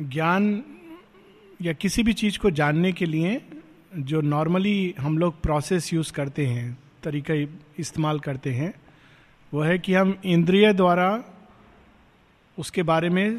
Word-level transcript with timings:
ज्ञान 0.00 0.62
या 1.62 1.72
किसी 1.72 2.02
भी 2.02 2.12
चीज़ 2.12 2.38
को 2.38 2.50
जानने 2.50 2.92
के 2.92 3.06
लिए 3.06 3.42
जो 3.96 4.20
नॉर्मली 4.20 4.94
हम 5.00 5.18
लोग 5.18 5.40
प्रोसेस 5.42 5.92
यूज़ 5.92 6.12
करते 6.12 6.46
हैं, 6.46 6.78
तरीका 7.02 7.34
इस्तेमाल 7.78 8.20
करते 8.20 8.50
हैं, 8.54 8.74
वो 9.54 9.60
है 9.60 9.78
कि 9.78 9.94
हम 9.94 10.18
इंद्रिय 10.24 10.72
द्वारा 10.72 11.24
उसके 12.58 12.82
बारे 12.82 13.08
में 13.08 13.38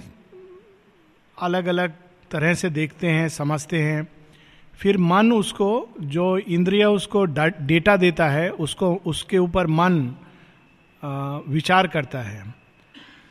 अलग 1.41 1.66
अलग 1.66 1.93
तरह 2.32 2.54
से 2.54 2.70
देखते 2.70 3.07
हैं, 3.07 3.30
समझते 3.30 3.82
हैं। 3.82 4.07
फिर 4.73 4.98
मन 4.98 5.32
उसको, 5.32 5.89
जो 6.02 6.38
इंद्रिय 6.38 6.86
उसको 6.86 7.26
डेटा 7.26 7.98
देता 7.98 8.30
है, 8.30 8.50
उसको, 8.50 8.96
उसके 9.05 9.38
ऊपर 9.38 9.68
मन 9.68 10.16
विचार 11.48 11.88
करता 11.88 12.21
है। 12.21 12.55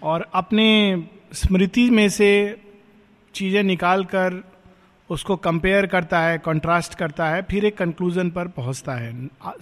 और 0.03 0.31
अपने 0.35 1.03
स्मृति 1.33 1.91
में 1.91 2.09
से 2.09 2.61
चीज़ें 3.35 3.63
निकाल 3.63 4.05
कर 4.05 4.43
उसको 5.11 5.37
कंपेयर 5.39 5.87
करता 5.87 6.21
है 6.21 6.39
कंट्रास्ट 6.39 6.95
करता 6.95 7.29
है, 7.29 7.43
फिर 7.43 7.65
एक 7.65 7.77
कंक्लूजन 7.79 8.31
पर 8.31 8.49
पहुँचता 8.49 8.95
है। 8.95 9.13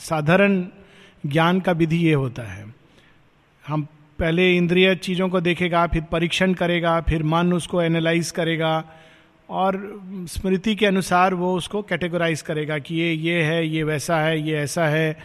साधारण 0.01 0.65
ज्ञान 1.25 1.61
का 1.61 1.73
विधि 1.73 1.97
ये 1.99 2.15
होता 2.15 2.43
है। 2.43 2.65
हम 3.65 3.87
पहले 4.19 4.57
इंद्रिय 4.57 4.95
चीज़ों 4.97 5.29
को 5.29 5.41
देखेगा, 5.41 5.87
फिर 5.87 6.03
परीक्षण 6.03 6.55
करेगा, 6.55 7.01
फिर 7.01 7.23
मन 7.25 7.53
उसको 7.53 7.83
एनालाइज 7.83 8.31
करेगा 8.31 8.85
और 9.49 9.79
स्मृति 10.29 10.75
के 10.75 10.87
अनुसार 10.87 11.35
वो 11.35 11.55
उसको 11.57 11.83
कैटेगराइज 11.83 12.43
करेगा 12.43 12.79
कि 12.79 12.95
ये 12.95 13.13
ये 13.13 13.43
है, 13.43 13.67
ये 13.67 13.83
वैसा 13.83 14.19
है, 14.19 14.41
ये 14.41 14.57
ऐसा 14.59 14.87
है, 14.87 15.17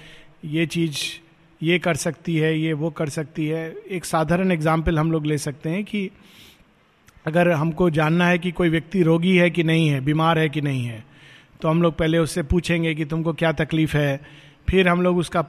ये 0.46 0.66
चीज़ 0.66 1.00
ये 1.62 1.78
कर 1.80 1.96
सकती 1.96 2.36
है, 2.38 2.58
ये 2.60 2.74
वो 2.74 2.90
कर 2.92 3.10
सकती 3.10 3.48
है। 3.48 3.70
एक 3.90 4.06
साधारण 4.06 4.52
एग्ज़ाम्पल 4.52 5.00
हम 5.00 5.12
लोग 5.12 5.26
ले 5.26 5.38
सकते 5.38 5.70
हैं 5.70 5.84
कि 5.84 6.10
अगर 7.26 7.52
हमको 7.52 7.90
जानना 7.90 8.28
है 8.28 8.38
कि 8.40 8.52
कोई 8.52 8.70
व्यक्ति 8.70 9.02
रोगी 9.04 9.36
है 9.38 9.50
कि 9.50 9.64
नहीं 9.64 9.88
है, 9.90 10.02
बीमार 10.02 10.40
है 10.40 10.50
कि 10.50 10.62
नहीं 10.62 10.86
है 10.86 11.04
तो 11.62 11.68
हम 11.68 11.82
लोग 11.82 11.98
पहले 11.98 12.18
उससे 12.18 12.44
पूछेंगे 12.44 12.94
कि 12.96 13.06
तुमको 13.06 13.34
क्या 13.34 13.52
तकलीफ़ 13.52 13.96
है। 13.98 14.20
फिर 14.70 14.88
हम 14.88 15.02
लोग 15.02 15.18
उसका 15.18 15.42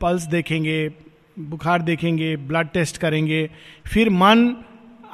पल्स 0.00 0.22
देखेंगे, 0.22 0.88
बुखार 1.38 1.82
देखेंगे, 1.82 2.36
ब्लड 2.36 2.68
टेस्ट 2.68 2.96
करेंगे। 2.96 3.48
फिर 3.86 4.10
मन 4.10 4.46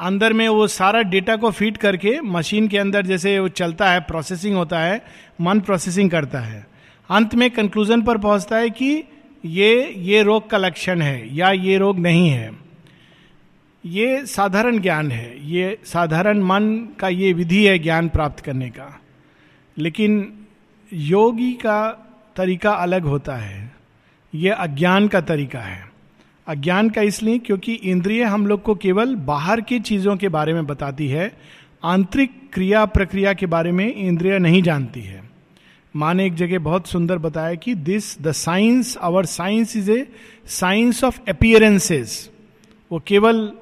अंदर 0.00 0.32
में 0.32 0.48
वो 0.48 0.66
सारा 0.66 1.02
डेटा 1.02 1.36
को 1.36 1.50
फ़ीड 1.50 1.76
करके 1.76 2.20
मशीन 2.20 2.68
के 2.68 2.78
अंदर 2.78 3.06
जैसे 3.06 3.38
वो 3.38 3.48
चलता 3.50 3.90
है, 3.90 4.00
प्रोसेसिंग 4.00 4.56
होता 4.56 4.80
है, 4.80 5.02
मन 5.40 5.60
प्रोसेसिंग 5.60 6.10
करता 6.10 6.40
है। 6.40 6.66
अंत 7.10 7.34
में 7.34 7.50
कंक्लूजन 7.50 8.02
पर 8.02 8.18
पहुँचता 8.18 8.56
है 8.56 8.70
कि 8.70 9.04
ये 9.44 9.92
ये 9.96 10.22
रोग 10.22 10.50
का 10.50 10.58
लक्षण 10.58 11.02
है 11.02 11.36
या 11.36 11.50
ये 11.50 11.78
रोग 11.78 11.98
नहीं 11.98 12.28
है। 12.28 12.50
ये 13.88 14.26
साधारण 14.26 14.78
ज्ञान 14.78 15.12
है। 15.12 15.50
ये 15.50 15.78
साधारण 15.84 16.42
मन 16.42 16.88
का 16.98 17.08
ये 17.08 17.32
विधि 17.32 17.66
है 17.66 17.78
ज्ञान 17.78 18.08
प्राप्त 18.08 18.40
करने 18.40 18.68
का। 18.68 19.00
लेकिन 19.78 20.32
योगी 20.92 21.52
का 21.52 21.90
तरीका 22.36 22.70
अलग 22.70 23.02
होता 23.02 23.36
है। 23.36 23.72
ये 24.34 24.50
अज्ञान 24.50 25.08
का 25.08 25.20
तरीका 25.20 25.58
है। 25.58 25.88
अज्ञान 26.46 26.90
का 26.90 27.02
इसलिए 27.02 27.38
क्योंकि 27.38 27.72
इंद्रिय 27.72 28.24
हम 28.24 28.46
लोग 28.46 28.62
को 28.62 28.74
केवल 28.74 29.14
बाहर 29.14 29.60
की 29.60 29.80
चीज़ों 29.80 30.16
के 30.16 30.28
बारे 30.28 30.54
में 30.54 30.66
बताती 30.66 31.08
है, 31.08 31.36
आंतरिक 31.84 32.50
क्रिया 32.52 32.84
प्रक्रिया 32.84 33.32
के 33.32 33.46
बारे 33.46 33.72
में 33.72 33.94
इंद्रिय 33.94 34.38
नहीं 34.38 34.62
जानती 34.62 35.00
है। 35.00 35.30
माँ 35.96 36.14
ने 36.14 36.26
एक 36.26 36.34
जगह 36.34 36.58
बहुत 36.58 36.86
सुंदर 36.86 37.18
बताया 37.18 37.54
कि 37.54 37.74
this 37.74 38.22
the 38.22 38.32
science 38.32 38.96
our 39.02 39.24
science 39.24 39.76
is 39.76 39.90
a 39.90 40.08
science 40.46 41.04
of 41.04 41.20
appearances 41.28 42.30
वो 42.92 43.02
केवल 43.06 43.52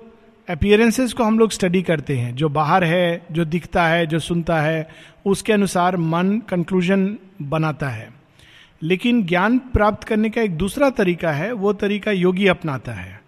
अपियरेंसेस 0.49 1.13
को 1.13 1.25
हम 1.25 1.39
लोग 1.39 1.51
स्टडी 1.51 1.83
करते 1.83 2.17
हैं। 2.17 2.35
जो 2.35 2.49
बाहर 2.49 2.85
है, 2.85 3.27
जो 3.33 3.45
दिखता 3.45 3.87
है, 3.87 4.07
जो 4.07 4.19
सुनता 4.19 4.61
है, 4.61 4.89
उसके 5.27 5.53
अनुसार 5.53 5.97
मन 5.97 6.43
कंक्लूजन 6.49 7.17
बनाता 7.43 7.89
है। 7.89 8.09
लेकिन 8.83 9.23
ज्ञान 9.23 9.59
प्राप्त 9.59 10.05
करने 10.05 10.31
का 10.31 10.43
एक 10.43 10.57
दूसरा 10.57 10.91
तरीका 10.91 11.33
है, 11.33 11.53
वो 11.53 11.73
तरीका 11.73 12.11
योगी 12.11 12.47
अपनाता 12.47 12.93
है। 12.93 13.21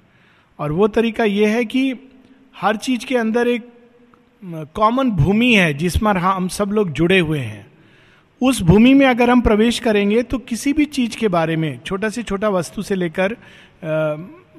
और 0.59 0.73
वो 0.73 0.89
तरीका 0.89 1.25
ये 1.25 1.47
है 1.47 1.65
कि 1.65 1.93
हर 2.61 2.77
चीज़ 2.77 3.07
के 3.07 3.17
अंदर 3.17 3.49
एक 3.49 3.69
कॉमन 4.75 5.11
भूमि 5.11 5.53
है 5.55 5.75
जिसमें 5.75 6.13
हम 6.13 6.49
सब 6.49 6.73
लोग 6.73 6.93
जुड़े 6.93 7.19
हुए 7.19 7.39
हैं। 7.39 7.67
उस 8.41 8.63
भूमि 8.63 8.95
में 8.95 9.07
अगर 9.07 9.31
हम 9.31 9.41
प्रवेश 9.41 9.79
करेंगे 9.79 10.23
तो 10.23 10.39
किसी 10.39 10.73
भी 10.73 10.85
चीज़ 10.85 11.17
के 11.17 11.29
बारे 11.29 11.57
में, 11.57 11.81
छोटा 11.87 12.09
से 12.09 12.23
छोटा 12.23 12.49
वस्तु 12.49 12.83
से 12.83 12.95
लेकर 12.95 13.37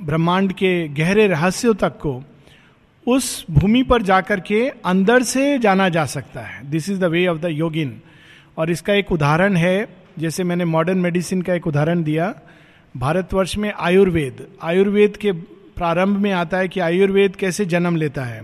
ब्रह्मांड 0.02 0.54
के 0.54 0.88
गहरे 0.88 1.28
रहस्यों 1.28 1.74
तक 1.74 1.98
को 1.98 2.24
उस 3.10 3.46
भूमि 3.52 3.84
पर 3.84 4.02
जाकर 4.02 4.40
के 4.40 4.62
अंदर 4.86 5.24
से 5.24 5.58
जाना 5.60 5.90
जा 5.90 6.06
सकता 6.06 6.42
है। 6.42 6.70
This 6.72 6.90
is 6.90 7.00
the 7.00 7.04
way 7.04 7.26
of 7.28 7.38
the 7.38 7.46
yogin 7.46 8.02
और 8.58 8.72
इसका 8.72 8.94
एक 8.94 9.12
उदाहरण 9.12 9.56
है 9.56 9.88
जैसे 10.20 10.44
मैंने 10.44 10.66
मॉडर्न 10.66 10.98
मेडिसिन 10.98 11.42
का 11.42 11.54
एक 11.54 11.68
उदाहरण 11.68 12.04
दिया। 12.04 12.34
भारतवर्ष 12.96 13.58
में 13.58 13.72
आयुर्वेद 13.80 14.46
आयुर्वेद 14.64 15.18
के 15.18 15.32
प्रारंभ 15.78 16.18
में 16.18 16.32
आता 16.32 16.58
है 16.58 16.68
कि 16.68 16.80
आयुर्वेद 16.80 17.36
कैसे 17.36 17.66
जन्म 17.66 17.96
लेता 17.96 18.24
है। 18.24 18.42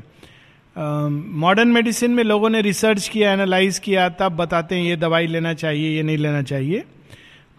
मॉडर्न 0.75 1.67
uh, 1.67 1.75
मेडिसिन 1.75 2.11
में 2.11 2.23
लोगों 2.23 2.49
ने 2.49 2.61
रिसर्च 2.61 3.07
किया 3.07 3.31
एनालाइज 3.33 3.79
किया 3.79 4.09
तब 4.09 4.35
बताते 4.35 4.75
हैं 4.75 4.83
ये 4.83 4.95
दवाई 4.95 5.27
लेना 5.27 5.53
चाहिए 5.53 5.95
ये 5.95 6.03
नहीं 6.03 6.17
लेना 6.17 6.41
चाहिए। 6.41 6.83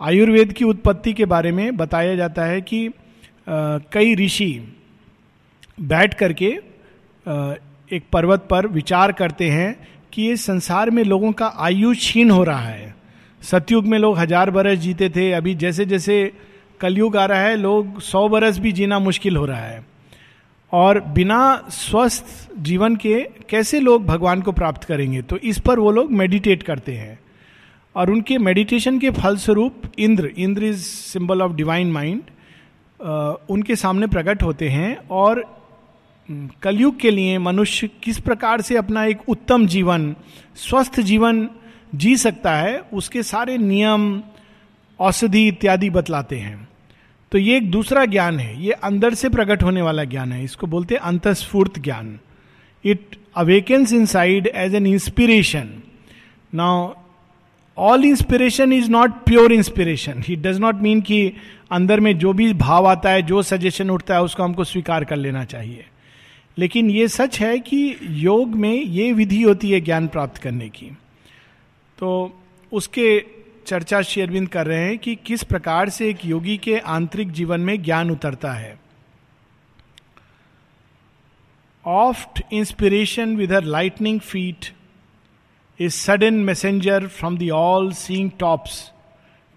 आयुर्वेद 0.01 0.53
की 0.53 0.65
उत्पत्ति 0.65 1.13
के 1.13 1.25
बारे 1.25 1.53
में 1.53 1.77
बताया 1.77 2.15
जाता 2.17 2.45
है 2.45 2.61
कि 2.61 2.89
uh, 2.89 3.81
कई 3.93 4.15
ऋषि 4.15 4.51
बैठ 5.81 6.15
करके 6.15 6.57
एक 7.27 8.03
पर्वत 8.13 8.47
पर 8.51 8.67
विचार 8.67 9.13
करते 9.13 9.49
हैं 9.51 9.77
कि 10.13 10.23
ये 10.23 10.37
संसार 10.37 10.91
में 10.91 11.03
लोगों 11.05 11.33
का 11.33 11.47
आयु 11.59 11.95
छीन 11.95 12.31
हो 12.31 12.43
रहा 12.45 12.61
है। 12.61 12.95
सतयुग 13.43 13.87
में 13.87 13.99
लोग 13.99 14.19
हज़ार 14.19 14.51
बरस 14.51 14.79
जीते 14.79 15.09
थे, 15.09 15.31
अभी 15.33 15.55
जैसे 15.55 15.85
जैसे 15.87 16.33
कलयुग 16.81 17.17
आ 17.17 17.25
रहा 17.27 17.41
है, 17.41 17.57
लोग 17.57 18.01
सौ 18.01 18.29
बरस 18.29 18.59
भी 18.59 18.73
जीना 18.73 18.99
मुश्किल 18.99 19.37
हो 19.37 19.45
रहा 19.45 19.61
है। 19.61 19.85
और 20.73 21.01
बिना 21.15 21.69
स्वस्थ 21.71 22.49
जीवन 22.59 22.97
के 22.97 23.21
कैसे 23.51 23.81
लोग 23.81 24.07
भगवान 24.07 24.43
को 24.43 24.53
प्राप्त 24.53 24.85
करेंगे? 24.85 25.23
तो 25.23 25.37
इस 25.39 25.59
पर 25.59 25.79
वो 25.79 25.91
लोग 25.91 26.13
मेडिटेट 26.13 26.63
करते 26.63 26.93
हैं। 26.93 27.19
और 27.95 28.11
उनके 28.11 28.39
मेडिटेशन 28.39 28.99
के 28.99 29.11
फलस्वरूप 29.11 29.83
Indra 29.99 30.31
Indra 30.39 30.65
is 30.65 30.83
symbol 30.85 31.43
of 31.43 31.53
divine 31.53 31.93
mind 31.93 32.23
उनके 33.51 33.77
सामने 33.77 34.07
प्रकट 34.07 34.43
होते 34.43 34.69
हैं 34.69 34.97
और 35.11 35.45
कलयुग 36.63 36.99
के 37.01 37.11
लिए 37.11 37.39
मनुष्य 37.39 37.89
किस 38.03 38.19
प्रकार 38.21 38.61
से 38.61 38.77
अपना 38.77 39.05
एक 39.05 39.29
उत्तम 39.29 39.67
जीवन, 39.67 40.15
स्वस्थ 40.57 41.01
जीवन 41.01 41.49
जी 41.95 42.17
सकता 42.17 42.55
है, 42.55 42.79
उसके 42.93 43.23
सारे 43.23 43.59
नियम, 43.59 44.23
औषधि 45.01 45.47
इत्यादि 45.49 45.91
बतलाते 45.91 46.37
हैं। 46.37 46.69
तो 47.33 47.39
ये 47.39 47.57
एक 47.57 47.71
दूसरा 47.71 48.05
ज्ञान 48.05 48.39
है, 48.41 48.63
ये 48.63 48.73
अंदर 48.73 49.15
से 49.15 49.29
प्रकट 49.29 49.63
होने 49.63 49.83
वाला 49.83 50.05
ज्ञान 50.05 50.33
है, 50.33 50.45
इसको 50.45 50.67
बोलते 50.67 50.95
हैं 50.95 51.03
अंतस्फूर्त 51.03 51.79
ज्ञान। 51.79 52.19
It 52.85 53.17
awakens 53.37 53.93
inside 54.07 54.47
as 54.47 54.75
an 54.75 54.87
inspiration 54.87 55.71
now 56.55 56.93
all 57.77 58.05
inspiration 58.05 58.73
is 58.73 58.91
not 58.91 59.13
pure 59.25 59.53
inspiration 59.53 60.23
he 60.29 60.37
does 60.37 60.59
not 60.59 60.75
mean 60.75 61.01
कि 61.01 61.33
अंदर 61.71 62.01
में 62.01 62.19
जो 62.19 62.33
भी 62.33 62.53
भाव 62.55 62.87
आता 62.87 63.11
है, 63.11 63.23
जो 63.23 63.43
सजेशन 63.43 63.91
उठता 63.91 64.15
है, 64.15 64.23
उसको 64.23 64.43
हमको 64.43 64.65
स्वीकार 64.65 65.05
कर 65.05 65.17
लेना 65.17 65.45
चाहिए। 65.45 65.85
लेकिन 66.59 66.91
ये 66.91 67.09
सच 67.09 67.41
है 67.41 67.59
कि 67.59 67.97
योग 68.03 68.55
में 68.55 68.73
ये 68.73 69.13
विधि 69.13 69.43
होती 69.43 69.71
है 69.71 69.81
ज्ञान 69.81 70.09
प्राप्त 70.09 70.39
करने 70.39 70.69
की। 70.69 70.91
तो 71.99 72.41
उसके 72.73 73.25
चर्चा 73.67 74.03
शेरविंद 74.03 74.49
कर 74.49 74.67
रहे 74.67 74.85
हैं 74.85 74.99
कि 74.99 75.15
किस 75.17 75.43
प्रकार 75.43 75.89
से 75.89 76.09
एक 76.11 76.25
योगी 76.25 76.57
के 76.57 76.79
आंतरिक 76.79 77.33
जीवन 77.33 77.61
में 77.61 77.83
ज्ञान 77.83 78.11
उतरता 78.11 78.53
है। 78.53 78.79
Oft 81.87 82.43
inspiration 82.53 83.37
with 83.37 83.53
her 83.53 83.65
lightning 83.65 84.21
feet 84.21 84.73
is 85.81 85.93
sudden 85.93 86.35
messenger 86.35 87.07
from 87.07 87.39
the 87.39 87.51
all 87.51 87.93
seeing 87.93 88.31
tops 88.39 88.93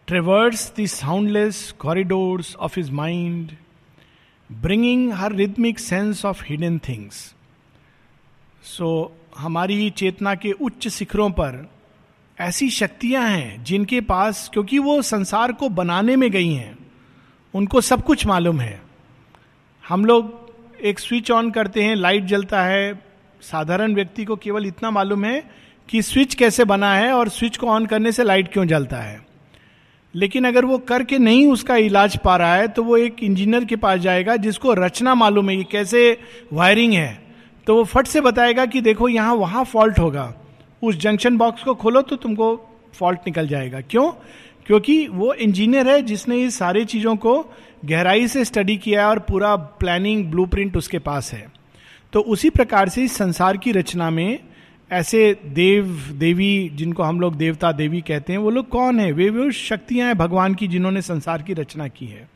traverse 0.07 0.73
the 0.79 0.85
soundless 0.85 1.71
corridors 1.79 2.55
of 2.55 2.79
his 2.79 2.89
mind 2.91 3.51
bringing 4.49 5.11
her 5.13 5.33
rhythmic 5.33 5.79
sense 5.79 6.25
of 6.25 6.43
hidden 6.45 6.77
things 6.79 7.15
so 8.63 9.17
हमारी 9.37 9.89
चेतना 9.89 10.35
के 10.35 10.51
उच्च 10.51 10.87
शिखरों 10.87 11.29
पर 11.29 11.69
ऐसी 12.37 12.69
शक्तियाँ 12.69 13.29
हैं 13.29 13.63
जिनके 13.63 14.01
पास, 14.01 14.49
क्योंकि 14.53 14.79
वो 14.79 15.01
संसार 15.01 15.51
को 15.51 15.69
बनाने 15.69 16.15
में 16.15 16.31
गई 16.31 16.53
हैं, 16.53 16.77
उनको 17.53 17.81
सब 17.81 18.03
कुछ 18.03 18.25
मालूम 18.25 18.59
है। 18.59 18.81
हम 19.87 20.05
लोग 20.05 20.77
एक 20.81 20.99
स्विच 20.99 21.31
ऑन 21.31 21.51
करते 21.51 21.83
हैं, 21.83 21.95
लाइट 21.95 22.23
जलता 22.23 22.63
है। 22.63 22.99
साधारण 23.41 23.95
व्यक्ति 23.95 24.25
को 24.25 24.35
केवल 24.35 24.65
इतना 24.65 24.91
मालूम 24.91 25.25
है 25.25 25.49
कि 25.89 26.01
स्विच 26.01 26.35
कैसे 26.35 26.65
बना 26.65 26.93
है 26.93 27.11
और 27.13 27.29
स्विच 27.29 27.57
को 27.57 27.67
ऑन 27.67 27.85
करने 27.85 28.11
से 28.11 28.23
लाइट 28.23 28.53
क्यों 28.53 28.65
जलता 28.65 28.97
है। 28.97 29.28
लेकिन 30.13 30.45
अगर 30.47 30.65
वो 30.65 30.77
करके 30.79 31.17
नहीं 31.17 31.45
उसका 31.47 31.75
इलाज 31.77 32.17
पा 32.17 32.35
रहा 32.37 32.55
है 32.55 32.67
तो 32.67 32.83
वो 32.83 32.97
एक 32.97 33.23
इंजीनियर 33.23 33.65
के 33.65 33.75
पास 33.75 33.99
जाएगा, 33.99 34.35
जिसको 34.35 34.73
रचना 34.73 35.15
मालूम 35.15 35.49
है 35.49 35.57
कि 35.57 35.63
कैसे 35.71 36.17
वायरिंग 36.53 36.93
है। 36.93 37.21
तो 37.67 37.75
वो 37.75 37.83
फट 37.83 38.07
से 38.07 38.21
बताएगा 38.21 38.65
कि 38.65 38.81
देखो, 38.81 39.07
यहाँ 39.07 39.33
वहाँ 39.35 39.63
फॉल्ट 39.65 39.99
होगा। 39.99 40.33
उस 40.81 40.95
जंक्शन 40.95 41.37
बॉक्स 41.37 41.63
को 41.63 41.73
खोलो 41.75 42.01
तो 42.01 42.15
तुमको 42.15 42.55
फॉल्ट 42.93 43.19
निकल 43.27 43.47
जाएगा। 43.47 43.81
क्यों? 43.81 44.11
क्योंकि 44.65 45.07
वो 45.07 45.33
इंजीनियर 45.33 45.87
है 45.87 46.01
जिसने 46.01 46.37
ये 46.37 46.49
सारी 46.51 46.83
चीज़ों 46.85 47.15
को 47.15 47.39
गहराई 47.85 48.27
से 48.27 48.43
स्टडी 48.45 48.77
किया 48.77 49.01
है 49.01 49.07
और 49.07 49.19
पूरा 49.19 49.55
प्लानिंग, 49.55 50.25
ब्लूप्रिंट 50.25 50.77
उसके 50.77 50.99
पास 50.99 51.31
है। 51.33 51.47
तो 52.13 52.21
उसी 52.21 52.49
प्रकार 52.49 52.89
से 52.89 53.03
इस 53.03 53.15
संसार 53.15 53.57
की 53.57 53.71
रचना 53.71 54.09
में 54.09 54.39
ऐसे 54.91 55.37
देव, 55.45 55.85
देवी 56.11 56.71
जिनको 56.73 57.03
हम 57.03 57.19
लोग 57.21 57.35
देवता, 57.35 57.71
देवी 57.71 58.01
कहते 58.01 58.33
हैं, 58.33 58.39
वो 58.39 58.49
लोग 58.49 58.69
कौन 58.69 58.99
है? 58.99 59.11
वे, 59.11 59.29
वो 59.29 59.51
शक्तियाँ 59.51 60.07
हैं 60.07 60.17
भगवान 60.17 60.53
की 60.53 60.67
जिन्होंने 60.67 61.01
संसार 61.01 61.41
की 61.41 61.53
रचना 61.53 61.87
की 61.87 62.05
है। 62.05 62.29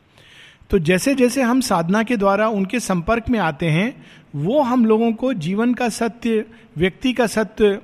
तो 0.70 0.78
जैसे 0.78 1.14
जैसे 1.14 1.42
हम 1.42 1.60
साधना 1.60 2.02
के 2.02 2.16
द्वारा 2.16 2.48
उनके 2.48 2.80
संपर्क 2.80 3.28
में 3.28 3.38
आते 3.38 3.66
हैं, 3.66 4.04
वो 4.36 4.62
हम 4.62 4.86
लोगों 4.86 5.12
को 5.12 5.32
जीवन 5.32 5.74
का 5.74 5.88
सत्य, 5.88 6.44
व्यक्ति 6.76 7.12
का 7.12 7.26
सत्य 7.26 7.80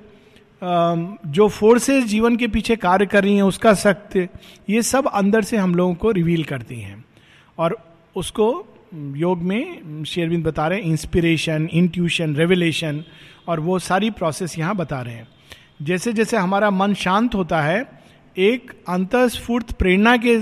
जो 1.26 1.48
फोर्सेस 1.48 2.04
जीवन 2.04 2.36
के 2.36 2.48
पीछे 2.48 2.76
कार्य 2.76 3.06
कर 3.06 3.24
रही 3.24 3.36
हैं, 3.36 3.42
उसका 3.42 3.74
सत्य, 3.74 4.28
ये 4.70 4.82
सब 4.82 5.06
अंदर 5.06 5.42
से 5.42 5.56
हम 5.56 5.74
लोगों 5.74 5.94
को 5.94 6.10
रिवील 6.10 6.44
करती 6.44 6.80
हैं। 6.80 7.04
और 7.58 7.78
उसको 8.16 8.69
योग 8.94 9.42
में 9.42 10.04
शेरविंद 10.04 10.44
बता 10.44 10.68
रहे 10.68 10.78
हैं 10.78 10.86
इंस्पिरेशन 10.86 11.68
इंट्यूशन 11.72 12.36
रेवलेशन 12.36 13.04
और 13.48 13.60
वो 13.60 13.78
सारी 13.78 14.10
प्रोसेस 14.10 14.58
यहाँ 14.58 14.76
बता 14.76 15.00
रहे 15.00 15.14
हैं। 15.14 15.28
जैसे 15.82 16.12
जैसे 16.12 16.36
हमारा 16.36 16.70
मन 16.70 16.94
शांत 16.94 17.34
होता 17.34 17.62
है, 17.62 18.02
एक 18.38 18.72
अंतस्फूर्त 18.88 19.72
प्रेरणा 19.72 20.16
के 20.16 20.38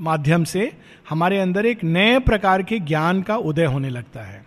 माध्यम 0.00 0.44
से 0.44 0.72
हमारे 1.08 1.38
अंदर 1.38 1.66
एक 1.66 1.84
नए 1.84 2.18
प्रकार 2.18 2.62
के 2.62 2.78
ज्ञान 2.78 3.22
का 3.22 3.36
उदय 3.36 3.64
होने 3.64 3.90
लगता 3.90 4.20
है। 4.20 4.46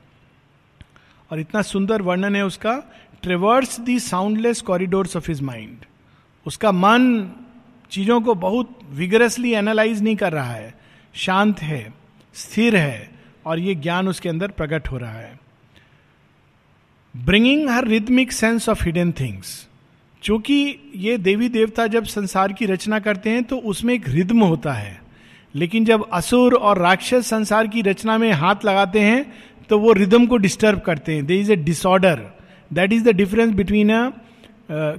और 1.31 1.40
इतना 1.40 1.62
सुंदर 1.62 2.01
वर्णन 2.01 2.36
है 2.36 2.45
उसका 2.45 2.74
traverse 3.22 3.80
the 3.80 4.00
soundless 4.00 4.62
corridors 4.62 5.16
of 5.18 5.28
his 5.28 5.42
mind 5.42 5.86
उसका 6.45 6.72
मन 6.72 7.31
चीज़ों 7.92 8.22
को 8.22 8.36
बहुत 8.36 8.80
विगरसली 8.92 9.54
एनालाइज 9.54 10.01
नहीं 10.04 10.16
कर 10.16 10.34
रहा 10.34 10.51
है। 10.51 10.74
शांत 11.13 11.62
है, 11.62 11.94
स्थिर 12.34 12.75
है 12.75 13.12
और 13.45 13.60
ये 13.60 13.75
ज्ञान 13.75 14.07
उसके 14.07 14.30
अंदर 14.30 14.48
प्रकट 14.48 14.88
हो 14.88 14.98
रहा 14.98 15.12
है। 15.12 15.40
Bringing 17.16 17.69
her 17.69 17.88
rhythmic 17.88 18.31
sense 18.31 18.69
of 18.69 18.84
hidden 18.86 19.12
things 19.12 19.68
चूँकि 20.24 20.56
ये 20.95 21.18
देवी 21.18 21.50
देवता 21.50 21.88
जब 21.88 22.04
संसार 22.04 22.54
की 22.54 22.66
रचना 22.66 23.00
करते 23.00 23.30
हैं 23.30 23.44
तो 23.44 23.57
उसमें 23.57 23.94
एक 23.94 24.07
रिद्म 24.10 24.44
होता 24.44 24.74
है। 24.74 25.01
लेकिन 25.56 25.86
जब 25.86 26.06
असुर 26.13 26.54
और 26.54 26.78
राक्षस 26.78 27.28
संसार 27.28 27.68
की 27.68 27.81
रचना 27.81 28.18
में 28.18 28.31
हाथ 28.31 28.66
लगाते 28.66 29.00
हैं 29.00 29.25
तो 29.69 29.80
वो 29.80 29.94
रिदम 29.94 30.25
को 30.25 30.38
डिस्टर्ब 30.38 30.80
करते 30.80 31.16
हैं। 31.16 31.25
There 31.25 31.40
is 31.40 31.51
a 31.51 31.56
disorder 31.56 32.22
that 32.72 32.94
is 32.94 33.04
the 33.04 33.16
difference 33.16 33.54
between 33.54 33.92
a 33.92 34.12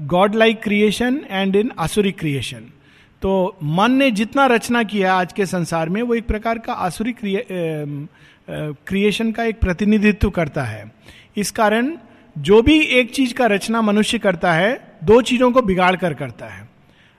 god 0.06 0.34
like 0.34 0.62
creation 0.62 1.20
and 1.30 1.56
in 1.56 1.72
asuric 1.78 2.18
creation 2.18 2.70
तो 3.24 3.56
मन 3.64 3.92
ने 3.92 4.10
जितना 4.10 4.44
रचना 4.46 4.82
किया 4.82 5.14
आज 5.14 5.32
के 5.32 5.44
संसार 5.46 5.88
में, 5.88 6.00
वो 6.02 6.14
एक 6.14 6.26
प्रकार 6.26 6.58
का 6.58 6.72
आसुरिक 6.72 7.18
क्रिएशन 8.86 9.30
का 9.32 9.44
एक 9.44 9.60
प्रतिनिधित्व 9.60 10.30
करता 10.30 10.62
है। 10.62 10.84
इस 11.36 11.50
कारण 11.50 11.90
जो 12.36 12.60
भी 12.62 12.78
एक 12.98 13.14
चीज़ 13.14 13.32
का 13.34 13.46
रचना 13.46 13.82
मनुष्य 13.82 14.18
करता 14.18 14.52
है, 14.52 14.98
दो 15.04 15.20
चीज़ों 15.22 15.50
को 15.52 15.62
बिगाड़ 15.62 15.94
कर 15.96 16.14
करता 16.14 16.46
है। 16.46 16.68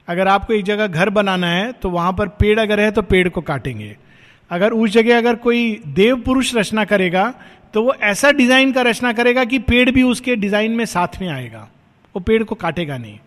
अगर 0.07 0.27
आपको 0.27 0.53
एक 0.53 0.65
जगह 0.65 0.87
घर 0.87 1.09
बनाना 1.09 1.47
है 1.47 1.71
तो 1.73 1.89
वहाँ 1.89 2.13
पर 2.13 2.27
पेड़ 2.37 2.59
अगर 2.59 2.79
है 2.79 2.91
तो 2.91 3.01
पेड़ 3.03 3.27
को 3.29 3.41
काटेंगे। 3.41 3.95
अगर 4.51 4.73
उस 4.73 4.89
जगह 4.91 5.17
अगर 5.17 5.35
कोई 5.37 5.81
देव 5.87 6.21
पुरुष 6.21 6.55
रचना 6.55 6.85
करेगा 6.85 7.33
तो 7.73 7.83
वो 7.83 7.93
ऐसा 8.03 8.31
डिज़ाइन 8.33 8.71
का 8.71 8.81
रचना 8.83 9.13
करेगा 9.13 9.45
कि 9.45 9.59
पेड़ 9.65 9.89
भी 9.91 10.03
उसके 10.05 10.35
डिज़ाइन 10.37 10.71
में 10.71 10.85
साथ 10.87 11.21
में 11.21 11.29
आएगा। 11.29 11.69
वो 12.15 12.19
पेड़ 12.21 12.43
को 12.43 12.55
काटेगा 12.55 12.97
नहीं। 12.97 13.19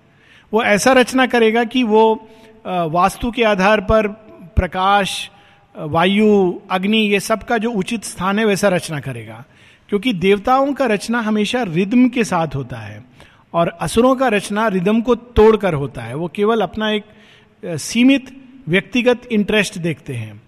वो 0.52 0.62
ऐसा 0.64 0.92
रचना 0.92 1.26
करेगा 1.26 1.62
कि 1.64 1.82
वो 1.84 2.28
वास्तु 2.66 3.30
के 3.30 3.42
आधार 3.44 3.80
पर 3.80 4.08
प्रकाश 4.56 5.30
वायु, 5.74 6.52
अग्नि, 6.70 6.98
ये 6.98 7.20
सब 7.20 7.42
का 7.42 7.58
जो 7.58 7.70
उचित 7.70 8.04
स्थान 8.04 8.38
है 8.38 8.44
वैसा 8.44 8.68
रचना 8.68 9.00
करेगा। 9.00 9.44
क्योंकि 9.88 10.12
देवताओं 10.12 10.72
का 10.72 10.86
रचना 10.86 11.20
हमेशा 11.20 11.62
रिदम 11.62 12.08
के 12.08 12.24
साथ 12.24 12.54
होता 12.54 12.76
है 12.76 13.04
और 13.54 13.68
असुरों 13.80 14.14
का 14.16 14.28
रचना 14.28 14.66
रिदम 14.68 15.00
को 15.00 15.14
तोड़कर 15.14 15.74
होता 15.74 16.02
है। 16.02 16.14
वो 16.14 16.28
केवल 16.28 16.60
अपना 16.60 16.90
एक 16.90 17.04
सीमित, 17.62 18.26
व्यक्तिगत 18.68 19.26
इंटरेस्ट 19.32 19.78
देखते 19.78 20.14
हैं। 20.14 20.40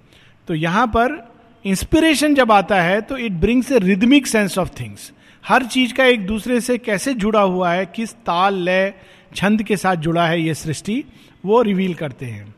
तो 0.48 0.54
यहाँ 0.54 0.86
पर 0.86 1.18
इंस्पिरेशन 1.64 2.34
जब 2.34 2.52
आता 2.52 2.80
है 2.82 3.00
तो 3.00 3.16
it 3.16 3.32
brings 3.32 3.72
a 3.72 3.78
rhythmic 3.78 4.26
sense 4.26 4.58
of 4.58 4.68
things 4.80 5.10
हर 5.44 5.64
चीज़ 5.64 5.94
का 5.94 6.04
एक 6.04 6.26
दूसरे 6.26 6.60
से 6.60 6.76
कैसे 6.78 7.14
जुड़ा 7.14 7.40
हुआ 7.40 7.72
है, 7.72 7.86
किस 7.86 8.12
ताल, 8.14 8.54
लय, 8.54 8.92
छंद 9.36 9.62
के 9.62 9.76
साथ 9.76 9.96
जुड़ा 9.96 10.26
है 10.26 10.40
ये 10.40 10.54
सृष्टि 10.54 11.04
वो 11.44 11.62
रिवील 11.62 11.94
करते 11.94 12.26
हैं। 12.26 12.54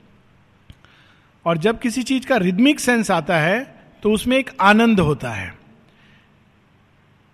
और 1.44 1.58
जब 1.58 1.78
किसी 1.80 2.02
चीज़ 2.02 2.26
का 2.26 2.36
रिदमिक 2.36 2.80
सेंस 2.80 3.10
आता 3.10 3.38
है 3.38 3.60
तो 4.02 4.12
उसमें 4.12 4.36
एक 4.36 4.50
आनंद 4.60 5.00
होता 5.00 5.30
है। 5.30 5.52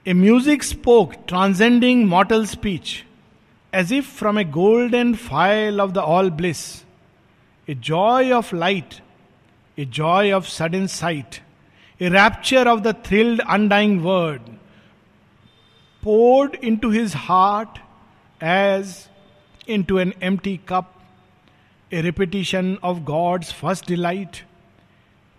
A 0.06 0.12
music 0.14 0.62
spoke 0.62 1.12
transcending 1.28 2.04
mortal 2.08 2.44
speech 2.46 2.92
as 3.72 3.92
if 3.92 4.06
from 4.18 4.38
a 4.38 4.44
golden 4.94 5.16
phial 5.16 5.80
of 5.80 5.90
the 5.90 5.98
all 5.98 6.30
bliss 6.32 6.60
a 7.68 7.74
joy 7.74 8.30
of 8.32 8.54
light 8.56 8.94
a 9.78 9.84
joy 9.84 10.32
of 10.32 10.48
sudden 10.48 10.86
sight 10.86 11.40
a 12.00 12.08
rapture 12.08 12.68
of 12.68 12.80
the 12.80 12.94
thrilled 13.06 13.40
undying 13.40 14.00
word 14.02 14.42
poured 16.02 16.54
into 16.76 16.90
his 16.90 17.12
heart 17.16 17.78
as 18.40 18.94
into 19.82 19.98
an 19.98 20.12
empty 20.38 20.56
cup 20.68 20.92
a 21.92 22.00
repetition 22.02 22.76
of 22.84 22.98
God's 22.98 23.52
first 23.52 23.86
delight 23.88 24.36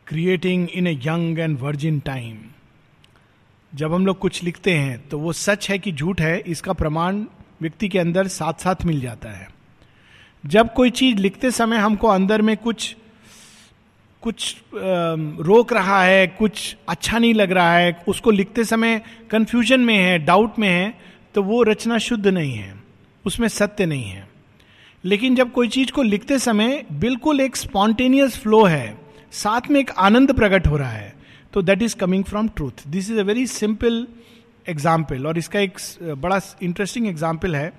creating 0.08 0.68
in 0.70 0.88
a 0.88 0.94
young 1.04 1.40
and 1.40 1.58
virgin 1.60 2.00
time 2.00 2.38
जब 3.74 3.94
हम 3.94 4.06
लोग 4.06 4.18
कुछ 4.20 4.44
लिखते 4.44 4.74
हैं 4.74 5.08
तो 5.10 5.20
वो 5.20 5.34
सच 5.34 5.70
है 5.70 5.78
कि 5.80 5.92
झूठ 5.92 6.22
है, 6.22 6.40
इसका 6.40 6.74
प्रमाण 6.74 7.24
व्यक्ति 7.62 7.90
के 7.90 8.00
अंदर 8.00 8.28
साथ 8.28 8.54
साथ 8.54 8.86
मिल 8.86 9.02
जाता 9.02 9.30
है। 9.30 9.48
जब 10.44 10.74
कोई 10.74 10.90
चीज़ 10.92 11.18
लिखते 11.18 11.52
समय 11.52 11.78
हमको 11.78 12.08
अंदर 12.08 12.42
में 12.42 12.56
कुछ 12.58 12.96
कुछ 14.24 14.56
रोक 14.74 15.74
रहा 15.74 16.02
है, 16.04 16.28
कुछ 16.28 16.76
अच्छा 16.90 17.18
नहीं 17.18 17.34
लग 17.34 17.52
रहा 17.52 17.74
है, 17.74 18.04
उसको 18.08 18.32
लिखते 18.32 18.64
समय 18.64 19.02
कंफ्यूजन 19.32 19.80
में 19.80 19.98
है 19.98 20.18
डाउट 20.20 20.60
में 20.60 20.70
है 20.70 20.94
तो 21.36 21.44
वो 21.44 21.62
रचना 21.64 21.98
शुद्ध 21.98 22.28
नहीं 22.28 22.54
है, 22.54 22.74
उसमें 23.26 23.48
सत्य 23.48 23.86
नहीं 23.86 24.04
है। 24.04 24.29
लेकिन 25.04 25.36
जब 25.36 25.52
कोई 25.52 25.68
चीज़ 25.68 25.92
को 25.92 26.02
लिखते 26.04 26.40
समय 26.40 26.86
बिल्कुल 26.94 27.42
एक 27.42 27.56
स्पॉन्टेनियस 27.56 28.38
फ्लो 28.38 28.64
है, 28.64 28.98
साथ 29.34 29.70
में 29.72 29.80
एक 29.80 29.92
आनंद 30.00 30.34
प्रकट 30.34 30.68
हो 30.68 30.78
रहा 30.78 30.92
है 30.92 31.14
तो 31.54 31.62
that 31.62 31.82
is 31.82 31.96
coming 31.96 32.24
from 32.24 32.48
truth 32.50 32.88
this 32.88 33.10
is 33.12 33.20
a 33.20 33.24
very 33.24 33.46
simple 33.48 34.06
example 34.68 35.28
और 35.28 35.38
इसका 35.38 35.60
एक 35.60 35.78
बड़ा 36.18 36.40
इंटरेस्टिंग 36.64 37.08
एग्ज़ाम्पल 37.08 37.56
है। 37.56 37.72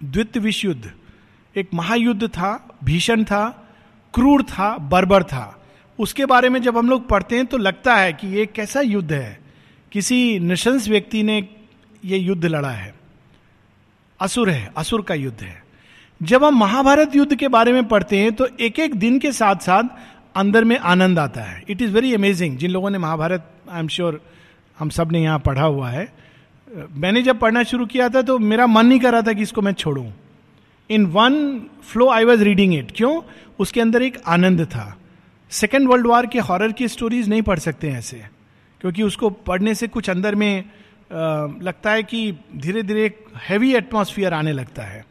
द्वित 0.00 0.36
विश्व 0.38 0.68
युद्ध 0.68 0.90
एक 1.54 1.70
महायुद्ध 1.74 2.28
था, 2.28 2.78
भीषण 2.84 3.24
था, 3.24 3.48
क्रूर 4.14 4.42
था, 4.42 4.76
बर्बर 4.78 5.22
था। 5.22 5.54
उसके 5.98 6.26
बारे 6.26 6.48
में 6.48 6.60
जब 6.62 6.76
हम 6.78 6.90
लोग 6.90 7.08
पढ़ते 7.08 7.36
हैं 7.36 7.46
तो 7.46 7.56
लगता 7.58 7.94
है 7.96 8.12
कि 8.12 8.26
ये 8.28 8.44
कैसा 8.46 8.80
युद्ध 8.80 9.12
है। 9.12 9.38
किसी 9.92 10.38
निशंस 10.40 10.88
व्यक्ति 10.88 11.22
ने 11.22 11.38
ये 12.02 12.18
युद्ध 12.18 12.44
लड़ा 12.44 12.70
है। 12.70 12.94
असुर 14.20 14.50
है, 14.50 14.70
असुर 14.76 15.02
का 15.02 15.14
युद्ध 15.14 15.40
है। 15.40 15.62
जब 16.20 16.44
हम 16.44 16.58
महाभारत 16.58 17.14
युद्ध 17.16 17.34
के 17.36 17.48
बारे 17.48 17.72
में 17.72 17.86
पढ़ते 17.88 18.18
हैं 18.18 18.32
तो 18.32 18.46
एक 18.60 18.78
एक 18.78 18.94
दिन 18.94 19.18
के 19.18 19.32
साथ 19.32 19.56
साथ 19.56 19.84
अंदर 20.36 20.64
में 20.64 20.78
आनंद 20.78 21.18
आता 21.18 21.42
है। 21.42 21.62
इट 21.68 21.82
इज़ 21.82 21.92
वेरी 21.92 22.14
अमेजिंग 22.14 22.56
जिन 22.58 22.70
लोगों 22.70 22.90
ने 22.90 22.98
महाभारत 22.98 23.50
आई 23.70 23.80
एम 23.80 23.88
श्योर 23.88 24.20
हम 24.78 24.88
सबने 24.88 25.22
यहाँ 25.22 25.38
पढ़ा 25.38 25.62
हुआ 25.62 25.90
है। 25.90 26.06
मैंने 26.92 27.22
जब 27.22 27.38
पढ़ना 27.38 27.62
शुरू 27.62 27.86
किया 27.86 28.08
था 28.08 28.22
तो 28.22 28.38
मेरा 28.38 28.66
मन 28.66 28.86
नहीं 28.86 29.00
कर 29.00 29.12
रहा 29.12 29.22
था 29.22 29.32
कि 29.32 29.42
इसको 29.42 29.62
मैं 29.62 29.72
छोड़ू। 29.72 30.04
In 30.90 31.06
one 31.06 31.60
flow 31.82 32.08
I 32.08 32.24
was 32.24 32.42
reading 32.44 32.74
it 32.74 32.92
क्यों? 32.96 33.20
उसके 33.58 33.80
अंदर 33.80 34.02
एक 34.02 34.20
आनंद 34.26 34.64
था। 34.64 34.96
सेकेंड 35.52 35.88
वर्ल्ड 35.88 36.06
वॉर 36.06 36.26
के 36.26 36.38
हॉरर 36.40 36.72
की 36.72 36.88
स्टोरीज 36.88 37.28
नहीं 37.28 37.42
पढ़ 37.42 37.58
सकते 37.58 37.88
ऐसे। 37.88 38.22
क्योंकि 38.80 39.02
उसको 39.02 39.30
पढ़ने 39.30 39.74
से 39.74 39.88
कुछ 39.88 40.10
अंदर 40.10 40.34
में 40.34 40.58
आ, 40.58 41.46
लगता 41.62 41.90
है 41.90 42.02
कि 42.02 42.32
धीरे 42.56 42.82
धीरे 42.82 43.04
एक 43.06 43.24
हैवी 43.48 43.72
एटमोसफियर 43.74 44.34
आने 44.34 44.52
लगता 44.52 44.82
है। 44.82 45.04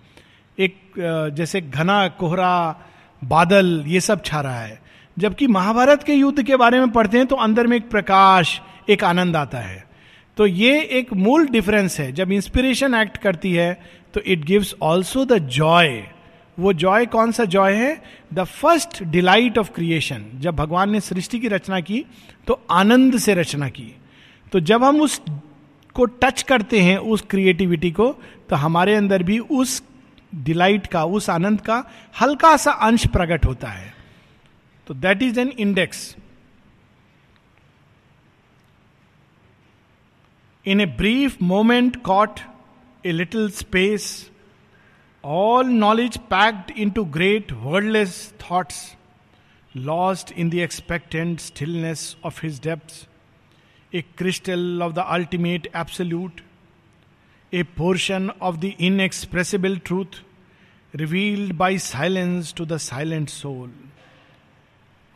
एक 0.57 1.31
जैसे 1.35 1.61
घना 1.61 2.07
कोहरा, 2.09 2.75
बादल, 3.21 3.83
ये 3.87 3.99
सब 3.99 4.21
छा 4.25 4.41
रहा 4.41 4.59
है। 4.59 4.79
जबकि 5.17 5.47
महाभारत 5.47 6.03
के 6.03 6.13
युद्ध 6.13 6.43
के 6.43 6.55
बारे 6.55 6.79
में 6.79 6.89
पढ़ते 6.91 7.17
हैं 7.17 7.27
तो 7.27 7.35
अंदर 7.35 7.67
में 7.67 7.75
एक 7.77 7.89
प्रकाश, 7.89 8.59
एक 8.89 9.03
आनंद 9.03 9.35
आता 9.35 9.57
है। 9.57 9.85
तो 10.37 10.45
ये 10.45 10.79
एक 10.81 11.13
मूल 11.13 11.47
डिफरेंस 11.47 11.99
है। 11.99 12.11
जब 12.11 12.31
इंस्पिरेशन 12.31 12.93
एक्ट 12.93 13.17
करती 13.17 13.53
है 13.53 13.73
तो 14.13 14.21
it 14.21 14.45
gives 14.45 14.75
also 14.81 15.25
the 15.25 15.37
joy 15.37 16.03
वो 16.57 16.73
जॉय 16.73 17.05
कौन 17.05 17.31
सा 17.31 17.45
जॉय 17.45 17.73
है? 17.73 18.01
The 18.33 18.43
first 18.43 19.03
delight 19.03 19.57
of 19.57 19.71
creation 19.71 20.25
जब 20.35 20.55
भगवान 20.55 20.91
ने 20.91 20.99
सृष्टि 20.99 21.39
की 21.39 21.47
रचना 21.47 21.79
की 21.79 22.05
तो 22.47 22.59
आनंद 22.71 23.17
से 23.17 23.33
रचना 23.33 23.69
की। 23.69 23.95
तो 24.51 24.59
जब 24.59 24.83
हम 24.83 25.01
उस 25.01 25.21
उसको 25.97 26.05
टच 26.21 26.41
करते 26.41 26.79
हैं, 26.79 26.97
उस 26.97 27.21
क्रिएटिविटी 27.29 27.91
को 27.91 28.07
तो 28.49 28.55
हमारे 28.55 28.95
अंदर 28.95 29.23
भी 29.23 29.37
उस 29.39 29.81
डिलाइट 30.33 30.87
का, 30.87 31.03
उस 31.05 31.29
आनंद 31.29 31.61
का 31.61 31.83
हल्का 32.21 32.55
सा 32.57 32.71
अंश 32.71 33.05
प्रकट 33.07 33.45
होता 33.45 33.67
है। 33.69 33.93
तो 34.87 34.93
that 34.93 35.21
is 35.23 35.39
an 35.39 35.51
index 35.59 36.15
in 40.65 40.81
a 40.81 40.85
brief 40.97 41.41
moment 41.41 42.01
caught 42.03 42.39
a 43.03 43.11
little 43.11 43.49
space 43.51 44.29
all 45.23 45.67
knowledge 45.67 46.17
packed 46.29 46.71
into 46.89 47.03
great 47.17 47.51
wordless 47.53 48.33
thoughts 48.41 48.81
lost 49.75 50.31
in 50.31 50.49
the 50.49 50.53
expectant 50.65 51.39
stillness 51.39 52.15
of 52.25 52.39
his 52.43 52.59
depth 52.63 53.07
a 53.93 54.01
crystal 54.17 54.81
of 54.83 54.93
the 54.93 55.05
ultimate 55.07 55.67
absolute 55.75 56.41
a 57.53 57.63
portion 57.63 58.29
of 58.41 58.55
the 58.55 58.71
inexpressible 58.79 59.77
truth 59.77 60.21
revealed 60.93 61.53
by 61.53 61.77
silence 61.77 62.53
to 62.57 62.65
the 62.65 62.77
silent 62.77 63.29
soul 63.29 63.71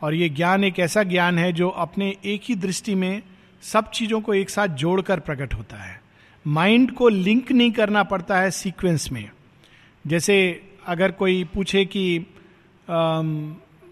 और 0.02 0.14
ये 0.14 0.28
ज्ञान 0.28 0.64
एक 0.64 0.78
ऐसा 0.78 1.02
ज्ञान 1.02 1.38
है 1.38 1.52
जो 1.52 1.68
अपने 1.68 2.16
एक 2.24 2.42
ही 2.44 2.54
दृष्टि 2.54 2.94
में 2.94 3.22
सब 3.62 3.90
चीज़ों 3.90 4.20
को 4.20 4.34
एक 4.34 4.50
साथ 4.50 4.68
जोड़कर 4.68 5.20
प्रकट 5.20 5.54
होता 5.54 5.76
है। 5.76 6.00
माइंड 6.46 6.92
को 6.92 7.08
लिंक 7.08 7.52
नहीं 7.52 7.72
करना 7.72 8.02
पड़ता 8.02 8.38
है 8.40 8.50
सीक्वेंस 8.50 9.10
में। 9.12 9.30
जैसे 10.04 10.38
अगर 10.86 11.12
कोई 11.12 11.44
पूछे 11.44 11.84
कि 11.84 12.26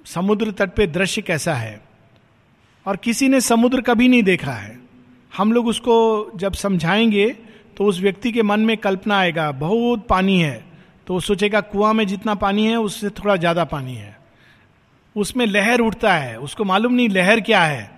समुद्र 0.07 0.51
तट 0.51 0.75
पे 0.75 0.87
दृश्य 0.87 1.23
कैसा 1.23 1.55
है, 1.55 1.81
और 2.87 2.97
किसी 2.97 3.29
ने 3.29 3.41
समुद्र 3.41 3.81
कभी 3.81 4.09
नहीं 4.09 4.23
देखा 4.23 4.53
है, 4.53 4.79
हम 5.33 5.53
लोग 5.53 5.67
उसको 5.67 6.31
जब 6.37 6.53
समझाएँगे 6.53 7.37
तो 7.81 7.85
उस 7.87 8.01
व्यक्ति 8.01 8.33
के 8.33 8.43
मन 8.43 8.61
में 8.61 8.77
कल्पना 8.77 9.19
आएगा, 9.19 9.53
बहुत 9.53 10.07
पानी 10.09 10.39
है। 10.41 10.65
तो 11.07 11.15
वो 11.15 11.21
सोचेगा, 11.21 11.61
कुआँ 11.61 11.93
में 11.93 12.07
जितना 12.07 12.35
पानी 12.35 12.67
है, 12.67 12.77
उससे 12.77 13.11
थोड़ा 13.11 13.37
ज़्यादा 13.37 13.65
पानी 13.65 13.95
है। 13.95 14.19
उसमें 15.17 15.47
लहर 15.47 15.81
उठता 15.81 16.15
है, 16.15 16.39
उसको 16.39 16.65
मालूम 16.65 16.93
नहीं 16.93 17.09
लहर 17.09 17.41
क्या 17.41 17.63
है। 17.63 17.91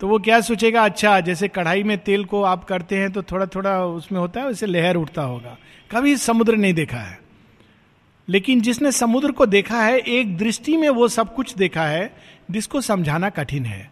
तो 0.00 0.08
वो 0.08 0.18
क्या 0.18 0.40
सोचेगा 0.40 0.84
अच्छा 0.84 1.20
जैसे 1.20 1.48
कढ़ाई 1.48 1.82
में 1.82 1.96
तेल 1.98 2.24
को 2.24 2.42
आप 2.42 2.64
करते 2.64 2.96
हैं 2.96 3.12
तो 3.12 3.22
थोड़ा 3.22 3.46
थोड़ा 3.46 3.84
उसमें 3.84 4.20
होता 4.20 4.40
है, 4.40 4.46
वैसे 4.46 4.66
लहर 4.66 4.96
उठता 4.96 5.22
होगा। 5.22 5.56
कभी 5.90 6.16
समुद्र 6.16 6.56
नहीं 6.56 6.74
देखा 6.74 6.98
है। 6.98 7.18
लेकिन 8.28 8.60
जिसने 8.60 8.92
समुद्र 8.92 9.32
को 9.32 9.46
देखा 9.46 9.82
है, 9.82 9.98
एक 9.98 10.36
दृष्टि 10.36 10.76
में 10.76 10.88
वो 10.88 11.08
सब 11.08 11.34
कुछ 11.34 11.54
देखा 11.54 11.84
है, 11.84 12.14
जिसको 12.50 12.80
समझाना 12.80 13.30
कठिन 13.30 13.66
है। 13.66 13.90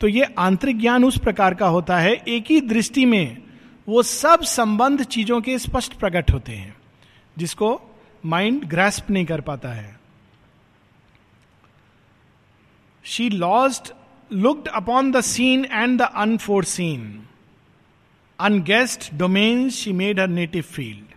तो 0.00 0.08
ये 0.08 0.34
आंतरिक 0.38 0.80
ज्ञान 0.80 1.04
उस 1.04 1.18
प्रकार 1.18 1.54
का 1.54 1.66
होता 1.66 1.98
है, 1.98 2.22
एक 2.28 2.44
ही 2.50 2.60
दृष्टि 2.60 3.04
में 3.04 3.45
वो 3.88 4.02
सब 4.02 4.42
संबंध 4.42 5.02
चीज़ों 5.04 5.40
के 5.40 5.58
स्पष्ट 5.58 5.94
प्रकट 5.94 6.30
होते 6.30 6.52
हैं, 6.52 6.74
जिसको 7.36 7.80
माइंड 8.24 8.64
ग्रेस्प 8.64 9.10
नहीं 9.10 9.24
कर 9.24 9.40
पाता 9.40 9.68
है। 9.68 9.94
She 13.04 13.28
lost 13.30 13.92
looked 14.30 14.68
upon 14.68 15.12
the 15.12 15.20
scene 15.20 15.64
and 15.64 15.98
the 15.98 16.08
unforeseen 16.16 17.22
unguessed 18.38 19.14
domain 19.14 19.68
she 19.70 19.92
made 19.92 20.20
her 20.20 20.28
native 20.28 20.62
field 20.62 21.14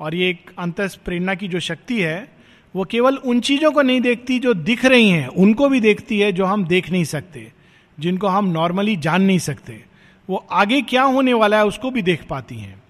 और 0.00 0.14
ये 0.14 0.28
एक 0.30 0.50
अंत 0.58 0.80
प्रेरणा 1.04 1.34
की 1.34 1.48
जो 1.48 1.60
शक्ति 1.60 2.00
है, 2.02 2.32
वो 2.74 2.84
केवल 2.84 3.16
उन 3.16 3.40
चीज़ों 3.40 3.70
को 3.72 3.82
नहीं 3.82 4.00
देखती 4.00 4.38
जो 4.38 4.54
दिख 4.54 4.84
रही 4.84 5.08
हैं, 5.08 5.26
उनको 5.26 5.68
भी 5.68 5.80
देखती 5.80 6.18
है 6.20 6.30
जो 6.32 6.44
हम 6.44 6.64
देख 6.64 6.90
नहीं 6.90 7.04
सकते, 7.04 7.52
जिनको 7.98 8.28
हम 8.28 8.48
नॉर्मली 8.48 8.96
जान 8.96 9.22
नहीं 9.22 9.38
सकते। 9.38 9.84
वो 10.28 10.36
आगे 10.52 10.80
क्या 10.82 11.02
होने 11.02 11.32
वाला 11.34 11.58
है 11.58 11.64
उसको 11.66 11.90
भी 11.90 12.02
देख 12.02 12.26
पाती 12.28 12.58
हैं। 12.58 12.82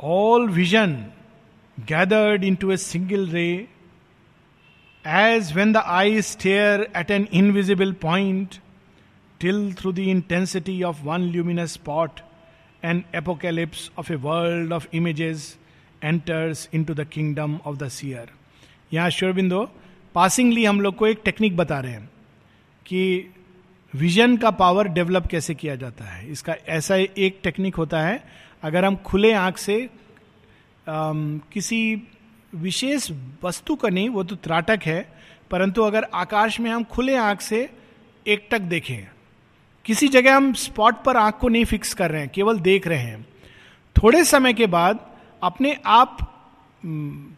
All 0.00 0.48
vision 0.48 0.94
gathered 1.78 2.44
into 2.54 2.70
a 2.70 2.76
single 2.76 3.26
ray 3.28 3.48
as 5.04 5.52
when 5.52 5.72
the 5.72 5.76
eye 5.76 6.22
stare 6.22 6.88
at 6.96 7.10
an 7.10 7.26
invisible 7.32 7.92
point 8.02 8.54
till 9.40 9.72
through 9.74 9.92
the 9.92 9.98
intensity 9.98 10.82
of 10.82 11.02
one 11.04 11.30
luminous 11.32 11.72
spot 11.72 12.20
and 12.84 13.02
apocalypse 13.14 13.90
of 13.98 14.12
a 14.12 14.16
world 14.16 14.72
of 14.72 14.86
images 14.94 15.56
enters 16.04 16.68
into 16.84 16.94
the 16.94 17.04
kingdom 17.12 17.58
of 17.66 17.76
the 17.76 17.88
seer 17.88 18.30
यहाँ 18.92 19.10
Sri Aurobindo 19.10 19.64
passingly 20.14 20.64
हम 20.64 20.80
लोग 20.80 20.96
को 20.96 21.06
एक 21.06 21.20
technique 21.24 21.56
बता 21.56 21.78
रहे 21.80 21.92
हैं, 21.92 22.10
कि 22.86 23.34
vision 23.94 24.36
का 24.36 24.50
पावर 24.50 24.88
डेवलप 24.88 25.26
कैसे 25.26 25.54
किया 25.54 25.74
जाता 25.76 26.04
है? 26.04 26.30
इसका 26.30 26.54
ऐसा 26.68 26.96
एक 26.96 27.40
टेक्निक 27.42 27.74
होता 27.74 28.00
है 28.00 28.24
अगर 28.62 28.84
हम 28.84 28.96
खुले 28.96 29.32
आँख 29.32 29.58
से 29.58 29.90
आम, 30.88 31.40
किसी 31.52 32.02
विशेष 32.54 33.10
वस्तु 33.42 33.76
का 33.76 33.88
नहीं 33.88 34.08
वो 34.08 34.24
तो 34.24 34.36
त्राटक 34.36 34.80
है 34.84 35.12
परंतु 35.50 35.82
अगर 35.82 36.06
आकाश 36.14 36.60
में 36.60 36.70
हम 36.70 36.84
खुले 36.84 37.16
आँख 37.16 37.40
से 37.40 37.70
एक 38.26 38.48
टक 38.50 38.60
देखें 38.60 39.06
किसी 39.84 40.08
जगह 40.08 40.36
हम 40.36 40.52
स्पॉट 40.52 41.02
पर 41.04 41.16
आँख 41.16 41.38
को 41.38 41.48
नहीं 41.48 41.64
फिक्स 41.64 41.94
कर 41.94 42.10
रहे 42.10 42.20
हैं 42.20 42.30
केवल 42.30 42.58
देख 42.60 42.86
रहे 42.86 42.98
हैं 42.98 43.26
थोड़े 43.96 44.24
समय 44.24 44.52
के 44.52 44.66
बाद 44.66 44.98
अपने 45.42 45.76
आप 45.86 46.16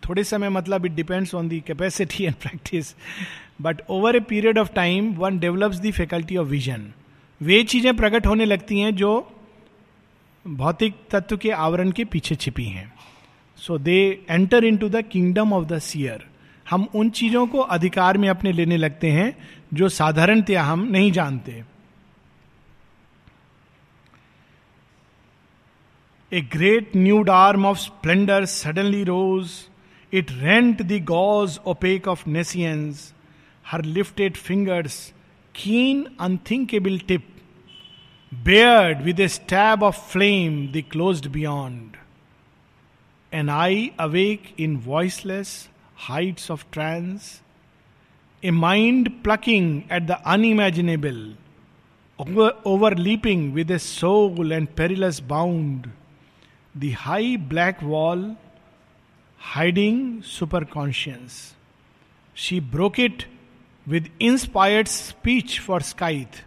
थोड़े 0.08 0.24
समय 0.24 0.48
मतलब 0.48 0.86
it 0.86 0.92
depends 0.92 1.34
on 1.34 1.48
the 1.48 1.60
capacity 1.60 2.24
and 2.24 2.34
practice 2.34 2.94
but 3.60 3.82
over 3.90 4.16
a 4.16 4.20
period 4.20 4.58
of 4.58 4.72
time 4.74 5.12
one 5.14 5.38
develops 5.38 5.80
the 5.80 5.90
faculty 5.92 6.36
of 6.36 6.48
vision 6.48 6.90
वे 7.40 7.62
चीज़ें 7.64 7.94
प्रकट 7.96 8.26
होने 8.26 8.44
लगती 8.44 8.80
हैं 8.80 8.94
जो 8.96 9.10
भौतिक 10.44 10.94
तत्व 11.10 11.36
के 11.36 11.50
आवरण 11.50 11.90
के 11.90 12.04
पीछे 12.04 12.34
छिपी 12.34 12.64
हैं। 12.64 12.92
So 13.58 13.78
they 13.78 13.98
enter 14.30 14.64
into 14.76 14.88
the 14.88 15.02
kingdom 15.12 15.52
of 15.52 15.64
the 15.64 15.78
seer 15.80 16.24
हम 16.66 16.86
उन 16.94 17.10
चीज़ों 17.10 17.46
को 17.46 17.58
अधिकार 17.76 18.18
में 18.18 18.28
अपने 18.28 18.52
लेने 18.52 18.76
लगते 18.76 19.10
हैं 19.10 19.36
जो 19.74 19.88
साधारणतया 19.88 20.62
हम 20.62 20.86
नहीं 20.92 21.12
जानते। 21.12 21.62
A 26.32 26.40
great 26.52 26.96
nude 26.96 27.30
arm 27.30 27.66
of 27.66 27.78
splendour 27.78 28.44
suddenly 28.46 29.02
rose 29.04 29.50
it 30.12 30.30
rent 30.32 30.82
the 30.82 31.04
gauze 31.06 31.58
opaque 31.66 32.08
of 32.08 32.28
nescience 32.28 33.12
her 33.70 33.82
lifted 33.82 34.36
fingers, 34.36 35.12
keen, 35.52 35.98
unthinkable 36.18 36.98
tip, 36.98 37.22
bared 38.32 39.04
with 39.04 39.20
a 39.20 39.28
stab 39.28 39.80
of 39.88 39.96
flame 39.96 40.72
the 40.72 40.82
closed 40.82 41.30
beyond. 41.30 41.96
An 43.30 43.48
eye 43.48 43.92
awake 43.96 44.54
in 44.56 44.76
voiceless 44.80 45.68
heights 45.94 46.50
of 46.50 46.68
trance, 46.72 47.42
a 48.42 48.50
mind 48.50 49.22
plucking 49.22 49.86
at 49.88 50.08
the 50.08 50.18
unimaginable, 50.28 51.34
over, 52.18 52.52
overleaping 52.64 53.52
with 53.52 53.70
a 53.70 53.78
soul 53.78 54.50
and 54.50 54.74
perilous 54.74 55.20
bound, 55.20 55.90
the 56.74 56.90
high 56.90 57.36
black 57.36 57.80
wall 57.82 58.36
hiding 59.36 60.22
superconscience. 60.22 61.52
She 62.34 62.58
broke 62.58 62.98
it 62.98 63.26
with 63.86 64.08
inspired 64.18 64.88
speech 64.88 65.58
for 65.58 65.80
Scythe 65.80 66.42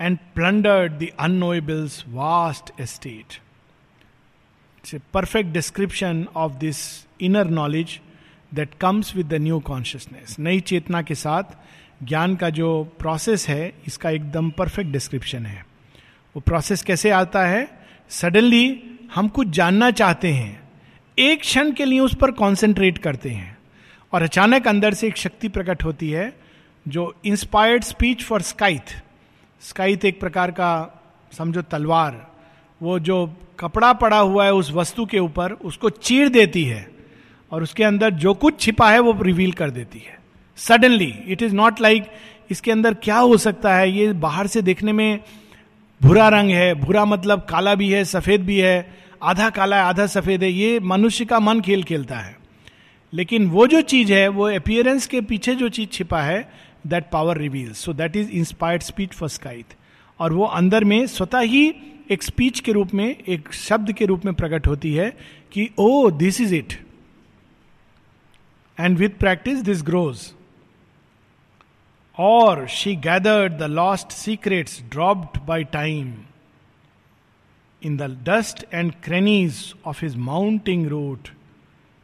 and 0.00 0.18
plundered 0.34 0.98
the 0.98 1.12
unknowable's 1.18 2.02
vast 2.02 2.70
estate. 2.78 3.40
It's 4.78 4.92
a 4.92 5.00
perfect 5.00 5.52
description 5.52 6.28
of 6.34 6.58
this 6.58 7.06
inner 7.18 7.44
knowledge 7.44 8.02
that 8.52 8.78
comes 8.78 9.14
with 9.14 9.28
the 9.28 9.38
new 9.38 9.60
consciousness. 9.60 10.38
नई 10.38 10.60
चेतना 10.60 11.02
के 11.02 11.14
साथ 11.14 11.56
ज्ञान 12.04 12.36
का 12.36 12.50
जो 12.50 12.68
process 12.98 13.48
है 13.48 13.72
इसका 13.86 14.10
एकदम 14.10 14.50
perfect 14.58 14.90
description 14.90 15.46
है 15.46 15.64
वो 16.34 16.40
प्रोसेस 16.40 16.82
कैसे 16.82 17.10
आता 17.10 17.46
है 17.46 17.66
सडनली 18.10 18.66
हम 19.14 19.28
कुछ 19.28 19.48
जानना 19.56 19.90
चाहते 19.90 20.32
हैं 20.32 20.62
एक 21.18 21.40
क्षण 21.40 21.72
के 21.72 21.84
लिए 21.84 22.00
उस 22.00 22.14
पर 22.20 22.30
कॉन्सेंट्रेट 22.30 22.98
करते 22.98 23.30
हैं 23.30 23.53
और 24.14 24.22
अचानक 24.22 24.68
अंदर 24.68 24.94
से 24.94 25.06
एक 25.06 25.16
शक्ति 25.16 25.48
प्रकट 25.48 25.84
होती 25.84 26.10
है, 26.10 26.32
जो 26.88 27.14
inspired 27.24 27.84
speech 27.84 28.22
for 28.22 28.42
scythe 28.42 29.02
scythe 29.60 30.04
एक 30.04 30.20
प्रकार 30.20 30.50
का, 30.50 31.02
समझो, 31.32 31.62
तलवार। 31.62 32.34
वो 32.82 32.98
जो 32.98 33.36
कपड़ा 33.60 33.92
पड़ा 33.92 34.18
हुआ 34.18 34.44
है 34.44 34.52
उस 34.54 34.70
वस्तु 34.72 35.06
के 35.06 35.18
ऊपर, 35.18 35.52
उसको 35.52 35.90
चीर 35.90 36.28
देती 36.28 36.64
है 36.64 36.90
और 37.52 37.62
उसके 37.62 37.84
अंदर 37.84 38.10
जो 38.10 38.34
कुछ 38.34 38.60
छिपा 38.60 38.90
है 38.90 38.98
वो 38.98 39.22
रिवील 39.22 39.52
कर 39.52 39.70
देती 39.70 39.98
है। 39.98 40.18
Suddenly 40.56 41.14
it 41.26 41.42
is 41.42 41.54
not 41.54 41.80
like 41.80 42.06
इसके 42.50 42.70
अंदर 42.70 42.94
क्या 42.94 43.18
हो 43.18 43.36
सकता 43.36 43.74
है। 43.74 43.90
ये 43.90 44.12
बाहर 44.12 44.46
से 44.46 44.62
देखने 44.62 44.92
में 44.92 45.20
भूरा 46.02 46.28
रंग 46.28 46.50
है। 46.50 46.74
भूरा 46.74 47.04
मतलब 47.04 47.40
काला 47.40 47.74
भी 47.74 47.90
है, 47.90 48.04
सफ़ेद 48.04 48.40
भी 48.40 48.58
है। 48.58 48.94
आधा 49.22 49.50
काला 49.50 49.76
है, 49.76 49.82
आधा 49.82 50.06
सफ़ेद 50.06 50.42
है। 50.42 50.50
ये 50.50 50.80
मनुष्य 50.80 51.24
का 51.24 51.40
मन 51.40 51.60
खेल 51.60 51.82
खेलता 51.82 52.18
है। 52.18 52.43
लेकिन 53.14 53.46
वो 53.50 53.66
जो 53.66 53.80
चीज़ 53.80 54.12
है, 54.12 54.28
वो 54.28 54.48
अपियरेंस 54.48 55.06
के 55.06 55.20
पीछे 55.20 55.54
जो 55.54 55.68
चीज़ 55.68 55.88
छिपा 55.88 56.22
है 56.22 56.48
that 56.86 57.10
power 57.12 57.38
reveal 57.38 57.72
so 57.72 57.92
that 57.92 58.16
is 58.16 58.30
inspired 58.30 58.82
speech 58.82 59.12
for 59.12 59.28
scythe 59.28 59.76
और 60.20 60.32
वो 60.32 60.44
अंदर 60.44 60.84
में 60.84 61.06
स्वतः 61.06 61.40
ही 61.40 61.74
एक 62.10 62.22
स्पीच 62.22 62.60
के 62.60 62.72
रूप 62.72 62.94
में, 62.94 63.16
एक 63.28 63.52
शब्द 63.52 63.92
के 63.92 64.06
रूप 64.06 64.24
में 64.24 64.34
प्रकट 64.34 64.66
होती 64.66 64.94
है 64.94 65.10
कि 65.52 65.70
ओ 65.78 66.10
this 66.10 66.40
is 66.40 66.54
it 66.54 66.72
and 68.80 68.98
with 68.98 69.10
practice 69.10 69.58
this 69.58 69.82
grows 69.82 70.32
और 72.18 72.66
she 72.68 72.96
gathered 72.96 73.52
the 73.52 73.62
lost 73.62 74.10
secrets 74.10 74.82
dropped 74.90 75.40
by 75.46 75.64
time 75.64 76.14
in 77.82 77.96
the 77.96 78.02
dust 78.28 78.64
and 78.74 78.92
crannies 79.04 79.74
of 79.86 80.04
his 80.04 80.16
mounting 80.16 80.86
route 80.86 81.28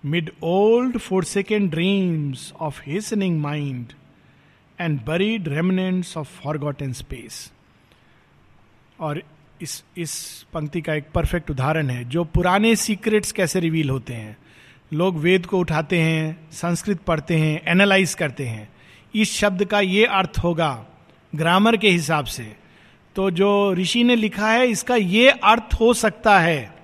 mid 0.07 0.31
old 0.43 0.99
forsaken 1.25 1.71
dreams 1.71 2.53
of 2.61 2.81
hastening 2.87 3.41
mind 3.41 3.87
and 4.81 5.01
buried 5.05 5.49
remnants 5.49 6.17
of 6.17 6.29
forgotten 6.29 6.93
space 6.93 7.53
और 9.01 9.23
इस 9.63 9.85
इस 9.99 10.43
पंक्ति 10.53 10.81
का 10.81 10.95
एक 10.95 11.05
perfect 11.15 11.51
उदाहरण 11.51 11.91
है, 11.91 12.05
जो 12.05 12.25
पुराने 12.25 12.77
सीक्रेट्स 12.77 13.33
कैसे 13.33 13.61
रिवील 13.61 13.91
होते 13.91 14.15
हैं। 14.15 14.37
लोग 14.93 15.17
वेद 15.17 15.47
को 15.47 15.59
उठाते 15.59 15.99
हैं, 15.99 16.51
संस्कृत 16.51 17.01
पढ़ते 17.01 17.37
हैं 17.37 17.63
एनालाइज 17.67 18.15
करते 18.15 18.47
हैं। 18.47 18.69
इस 19.15 19.33
शब्द 19.33 19.65
का 19.65 19.81
ये 19.81 20.05
अर्थ 20.05 20.39
होगा 20.43 20.87
ग्रामर 21.35 21.77
के 21.77 21.89
हिसाब 21.89 22.25
से। 22.25 22.57
तो 23.17 23.31
जो 23.31 23.75
ऋषि 23.75 24.05
ने 24.05 24.17
लिखा 24.17 24.51
है, 24.51 24.67
इसका 24.67 24.97
ये 24.97 25.31
अर्थ 25.31 25.75
हो 25.81 25.95
सकता 25.95 26.39
है। 26.39 26.80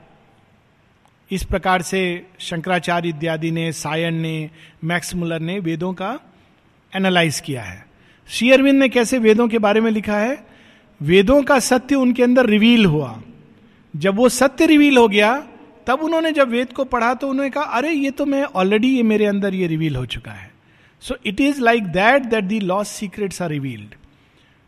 इस 1.30 1.44
प्रकार 1.44 1.82
से 1.82 2.26
शंकराचार्य 2.38 3.08
इत्यादि 3.08 3.50
ने, 3.50 3.72
सायन 3.72 4.14
ने, 4.14 4.50
मैक्स 4.84 5.14
मुलर 5.14 5.40
ने 5.40 5.58
वेदों 5.58 5.92
का 5.92 6.20
एनालाइज 6.96 7.40
किया 7.40 7.62
है। 7.62 7.86
शेयरविंद 8.28 8.78
ने 8.78 8.88
कैसे 8.88 9.18
वेदों 9.18 9.48
के 9.48 9.58
बारे 9.58 9.80
में 9.80 9.90
लिखा 9.90 10.18
है? 10.18 10.46
वेदों 11.02 11.42
का 11.42 11.58
सत्य 11.58 11.94
उनके 11.94 12.22
अंदर 12.22 12.46
रिवील 12.46 12.86
हुआ। 12.86 13.22
जब 13.96 14.16
वो 14.16 14.28
सत्य 14.28 14.66
रिवील 14.66 14.98
हो 14.98 15.08
गया, 15.08 15.48
तब 15.86 16.00
उन्होंने 16.00 16.32
जब 16.32 16.48
वेद 16.48 16.72
को 16.72 16.84
पढ़ा 16.84 17.14
तो 17.14 17.28
उन्होंने 17.28 17.50
कहा, 17.50 17.64
अरे, 17.64 17.92
ये 17.92 18.10
तो 18.10 18.26
मैं 18.26 18.44
ऑलरेडी 18.44 18.96
ये 18.96 19.02
मेरे 19.02 19.26
अंदर 19.26 19.54
ये 19.54 19.66
रिवील 19.66 19.96
हो 19.96 20.06
चुका 20.06 20.32
है। 20.32 20.50
So 21.00 21.16
it 21.26 21.40
is 21.40 21.60
like 21.60 21.84
that 21.84 22.22
that 22.22 22.44
the 22.44 22.60
lost 22.60 22.88
secrets 22.88 23.42
are 23.42 23.50
revealed 23.50 23.94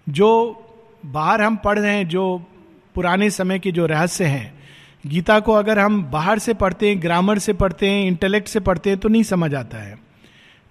जो 0.08 0.62
बाहर 1.06 1.42
हम 1.42 1.56
पढ़ 1.56 1.78
रहे 1.78 1.96
हैं, 1.96 2.08
जो 2.08 2.46
पुराने 2.94 3.30
समय 3.30 3.58
के 3.58 3.72
जो 3.72 3.86
रहस्य 3.86 4.24
हैं 4.24 4.57
गीता 5.04 5.38
को 5.40 5.52
अगर 5.52 5.78
हम 5.78 6.02
बाहर 6.04 6.38
से 6.38 6.54
पढ़ते 6.54 6.88
हैं, 6.88 7.02
ग्रामर 7.02 7.38
से 7.38 7.52
पढ़ते 7.52 7.88
हैं, 7.88 8.06
इंटेलेक्ट 8.06 8.48
से 8.48 8.60
पढ़ते 8.60 8.90
हैं 8.90 8.98
तो 8.98 9.08
नहीं 9.08 9.22
समझ 9.22 9.54
आता 9.54 9.78
है। 9.78 9.98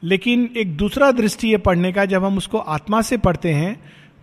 लेकिन 0.03 0.50
एक 0.57 0.75
दूसरा 0.77 1.12
दृष्टि 1.12 1.51
है 1.51 1.57
पढ़ने 1.57 1.91
का, 1.91 2.05
जब 2.05 2.24
हम 2.24 2.38
उसको 2.38 2.57
आत्मा 2.57 3.01
से 3.01 3.17
पढ़ते 3.17 3.53
हैं 3.53 3.79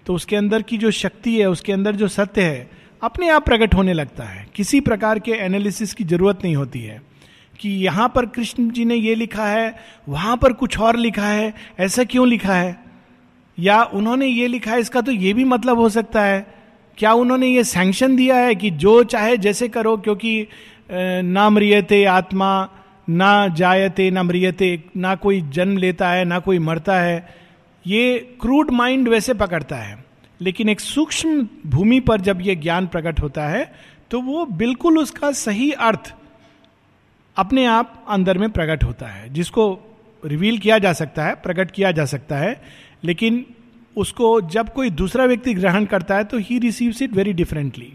तो 0.07 0.15
उसके 0.15 0.37
अंदर 0.37 0.63
की 0.63 0.79
जो 0.79 0.91
शक्ति 0.91 1.39
है, 1.41 1.47
उसके 1.47 1.73
अंदर 1.73 1.97
जो 1.97 2.09
सत्य 2.09 2.43
है, 2.43 2.71
अपने 3.03 3.29
आप 3.29 3.45
प्रकट 3.45 3.75
होने 3.75 3.93
लगता 3.93 4.25
है। 4.25 4.47
किसी 4.55 4.81
प्रकार 4.81 5.19
के 5.19 5.33
एनालिसिस 5.33 5.95
की 5.95 6.05
ज़रूरत 6.05 6.45
नहीं 6.45 6.57
होती 6.57 6.81
है 6.81 7.01
कि 7.61 7.71
यहाँ 7.77 8.09
पर 8.09 8.27
कृष्ण 8.27 8.71
जी 8.71 8.85
ने 8.85 8.95
ये 8.95 9.15
लिखा 9.15 9.47
है, 9.47 9.75
वहाँ 10.09 10.37
पर 10.37 10.53
कुछ 10.53 10.79
और 10.79 10.97
लिखा 10.97 11.27
है, 11.27 11.53
ऐसा 11.79 12.05
क्यों 12.05 12.29
लिखा 12.29 12.55
है? 12.55 12.77
या 13.59 13.83
उन्होंने 13.85 14.27
ये 14.27 14.47
लिखा 14.47 14.71
है, 14.71 14.81
इसका 14.81 15.01
तो 15.01 15.13
ये 15.13 15.33
भी 15.33 15.45
मतलब 15.45 15.79
हो 15.79 15.89
सकता 15.89 16.23
है। 16.23 16.64
क्या 16.99 17.13
उन्होंने 17.13 17.47
ये 17.47 17.65
सैंक्शन 17.65 18.17
दिया 18.17 18.37
है 18.37 18.55
कि 18.55 18.71
जो 18.71 19.03
चाहे 19.05 19.37
जैसे 19.37 19.69
करो, 19.69 19.97
क्योंकि 19.97 20.47
ना 20.91 21.49
मरियते 21.51 22.05
आत्मा, 22.05 22.69
ना 23.09 23.49
जायते, 23.49 24.11
ना 24.11 24.23
मरियते, 24.23 24.83
ना 24.97 25.15
कोई 25.15 25.41
जन्म 25.49 25.77
लेता 25.77 26.11
है, 26.11 26.25
ना 26.25 26.39
कोई 26.39 26.59
मरता 26.59 26.99
है, 27.01 27.29
ये 27.85 28.19
क्रूड 28.41 28.71
माइंड 28.71 29.09
वैसे 29.09 29.35
पकड़ता 29.35 29.77
है। 29.77 30.03
लेकिन 30.41 30.69
एक 30.69 30.81
सूक्ष्म 30.81 31.49
भूमि 31.67 31.99
पर 32.01 32.21
जब 32.21 32.41
ये 32.41 32.55
ज्ञान 32.57 32.87
प्रकट 32.87 33.21
होता 33.21 33.47
है 33.49 33.73
तो 34.11 34.21
वो 34.21 34.45
बिल्कुल 34.47 34.99
उसका 34.99 35.31
सही 35.33 35.71
अर्थ 35.73 36.13
अपने 37.37 37.65
आप 37.67 38.05
अंदर 38.09 38.39
में 38.39 38.51
प्रकट 38.51 38.85
होता 38.85 39.07
है, 39.07 39.33
जिसको 39.33 39.65
रिवील 40.23 40.59
किया 40.59 40.79
जा 40.79 40.93
सकता 40.93 41.25
है, 41.25 41.35
प्रकट 41.35 41.71
किया 41.71 41.91
जा 41.93 42.05
सकता 42.05 42.37
है। 42.37 42.61
लेकिन 43.05 43.45
उसको 43.97 44.41
जब 44.41 44.73
कोई 44.73 44.91
दूसरा 44.91 45.25
व्यक्ति 45.25 45.55
ग्रहण 45.55 45.85
करता 45.85 46.17
है 46.17 46.25
तो 46.25 46.39
he 46.39 46.59
receives 46.59 47.03
it 47.03 47.13
very 47.13 47.33
differently 47.33 47.93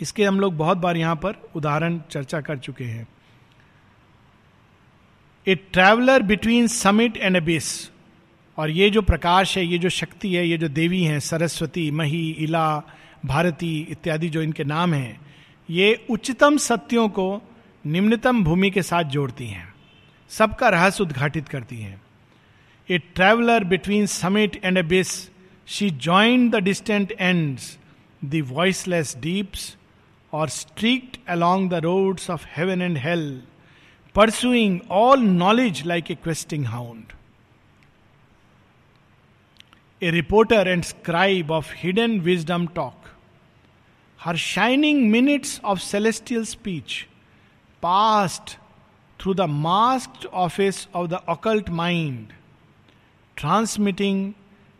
इसके 0.00 0.24
हम 0.24 0.40
लोग 0.40 0.56
बहुत 0.56 0.78
बार 0.78 0.96
यहाँ 0.96 1.16
पर 1.16 1.50
उदाहरण 1.56 2.00
चर्चा 2.10 2.40
कर 2.40 2.58
चुके 2.58 2.84
हैं। 2.84 3.06
A 5.46 5.54
traveller 5.54 6.22
between 6.22 6.66
summit 6.66 7.16
and 7.16 7.36
abyss 7.36 7.90
और 8.58 8.70
ये 8.70 8.90
जो 8.90 9.02
प्रकाश 9.02 9.56
है, 9.58 9.66
ये 9.66 9.78
जो 9.78 9.88
शक्ति 9.88 10.34
है, 10.34 10.46
ये 10.48 10.58
जो 10.58 10.68
देवी 10.68 11.02
हैं, 11.02 11.20
सरस्वती, 11.20 11.90
मही, 11.90 12.30
इला, 12.30 12.82
भारती 13.26 13.86
इत्यादि 13.90 14.28
जो 14.28 14.42
इनके 14.42 14.64
नाम 14.64 14.94
हैं, 14.94 15.20
ये 15.70 16.06
उच्चतम 16.10 16.56
सत्यों 16.56 17.08
को 17.08 17.42
निम्नतम 17.86 18.44
भूमि 18.44 18.70
के 18.70 18.82
साथ 18.82 19.04
जोड़ती 19.04 19.46
हैं। 19.46 19.74
सबका 20.30 20.68
रहस्य 20.68 21.02
उद्घाटित 21.02 21.48
करती 21.48 21.76
हैं। 21.76 22.00
a 22.88 22.98
traveler 22.98 23.64
between 23.64 24.06
summit 24.06 24.58
and 24.62 24.78
abyss, 24.78 25.30
she 25.64 25.90
joined 25.90 26.52
the 26.52 26.60
distant 26.60 27.12
ends, 27.18 27.78
the 28.22 28.40
voiceless 28.40 29.14
deeps, 29.14 29.76
or 30.30 30.46
streaked 30.48 31.18
along 31.26 31.68
the 31.68 31.80
roads 31.80 32.30
of 32.30 32.44
heaven 32.44 32.80
and 32.80 32.98
hell, 32.98 33.40
pursuing 34.14 34.86
all 34.88 35.16
knowledge 35.16 35.84
like 35.84 36.10
a 36.10 36.16
questing 36.16 36.64
hound. 36.64 37.12
A 40.00 40.10
reporter 40.12 40.54
and 40.54 40.84
scribe 40.84 41.50
of 41.50 41.70
hidden 41.70 42.22
wisdom 42.22 42.68
talk. 42.68 43.10
Her 44.18 44.36
shining 44.36 45.10
minutes 45.10 45.60
of 45.64 45.80
celestial 45.80 46.44
speech 46.44 47.08
passed 47.80 48.58
through 49.18 49.34
the 49.34 49.48
masked 49.48 50.26
office 50.32 50.86
of 50.92 51.08
the 51.08 51.22
occult 51.30 51.68
mind 51.68 52.32
transmitting, 53.36 54.34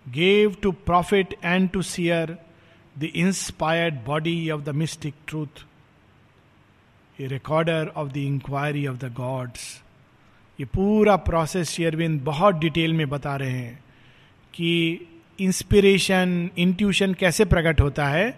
gave 0.07 0.61
to 0.61 0.73
prophet 0.73 1.35
and 1.42 1.73
to 1.73 1.83
seer 1.83 2.38
the 2.97 3.11
inspired 3.19 4.05
body 4.05 4.49
of 4.49 4.64
the 4.64 4.73
mystic 4.73 5.14
truth, 5.27 5.64
a 7.19 7.29
recorder 7.29 7.90
of 7.95 8.12
the 8.12 8.27
inquiry 8.27 8.85
of 8.87 8.99
the 9.01 9.11
gods. 9.11 9.83
ये 10.59 10.64
पूरा 10.75 11.16
process 11.25 11.71
शेयरविंद 11.71 12.21
बहुत 12.25 12.55
detail 12.59 12.92
में 12.92 13.09
बता 13.09 13.35
रहे 13.37 13.51
हैं 13.51 13.79
कि 14.55 14.71
inspiration 15.40 16.51
intuition 16.59 17.14
कैसे 17.14 17.45
प्रकट 17.45 17.81
होता 17.81 18.07
है 18.09 18.29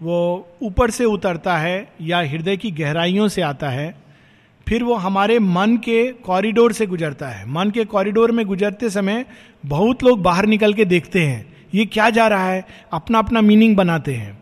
वो 0.00 0.18
ऊपर 0.62 0.90
से 0.90 1.04
उतरता 1.04 1.56
है 1.58 1.76
या 2.00 2.20
हृदय 2.30 2.56
की 2.56 2.70
गहराइयों 2.70 3.28
से 3.28 3.42
आता 3.42 3.70
है 3.70 3.94
फिर 4.68 4.82
वो 4.84 4.94
हमारे 4.94 5.38
मन 5.38 5.76
के 5.76 6.02
कॉरिडोर 6.24 6.72
से 6.72 6.86
गुजरता 6.86 7.28
है। 7.28 7.48
मन 7.48 7.70
के 7.70 7.84
कॉरिडोर 7.84 8.32
में 8.32 8.44
गुजरते 8.46 8.90
समय 8.90 9.24
बहुत 9.66 10.02
लोग 10.04 10.22
बाहर 10.22 10.46
निकल 10.46 10.74
के 10.74 10.84
देखते 10.84 11.22
हैं, 11.22 11.46
ये 11.74 11.84
क्या 11.86 12.08
जा 12.10 12.26
रहा 12.28 12.48
है? 12.48 12.64
अपना 12.92 13.18
अपना 13.18 13.40
मीनिंग 13.40 13.76
बनाते 13.76 14.14
हैं। 14.14 14.36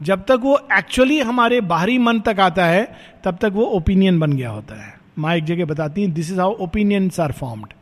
जब 0.00 0.24
तक 0.24 0.40
वो 0.42 0.58
एक्चुअली 0.72 1.18
हमारे 1.20 1.60
बाहरी 1.60 1.98
मन 1.98 2.20
तक 2.20 2.40
आता 2.40 2.66
है, 2.66 2.84
तब 3.24 3.38
तक 3.40 3.52
वो 3.54 3.64
ओपिनियन 3.66 4.20
बन 4.20 4.32
गया 4.32 4.50
होता 4.50 4.82
है। 4.82 4.94
माँ 5.18 5.34
एक 5.36 5.44
जगह 5.44 5.64
बताती 5.64 6.02
है 6.02 6.10
this 6.10 6.30
is 6.30 6.40
how 6.40 6.54
opinions 6.60 7.20
are 7.20 7.32
formed 7.32 7.72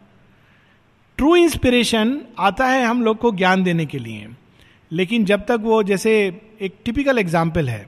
true 1.19 1.35
inspiration 1.37 2.21
आता 2.39 2.67
है 2.67 2.85
हम 2.85 3.03
लोग 3.03 3.19
को 3.19 3.31
ज्ञान 3.33 3.63
देने 3.63 3.87
के 3.87 3.99
लिए। 3.99 4.27
लेकिन 4.93 5.25
जब 5.25 5.45
तक 5.47 5.61
वो 5.63 5.83
जैसे 5.83 6.13
एक 6.61 6.75
टिपिकल 6.85 7.19
एग्ज़ाम्पल 7.19 7.69
है 7.69 7.87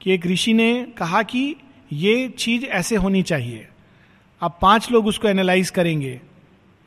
कि 0.00 0.12
एक 0.12 0.26
ऋषि 0.26 0.54
ने 0.54 0.86
कहा 0.98 1.22
कि 1.22 1.54
ये 1.92 2.28
चीज़ 2.28 2.64
ऐसे 2.64 2.96
होनी 2.96 3.22
चाहिए। 3.22 3.66
अब 4.42 4.58
पाँच 4.62 4.90
लोग 4.92 5.06
उसको 5.06 5.28
एनालाइज 5.28 5.70
करेंगे। 5.70 6.20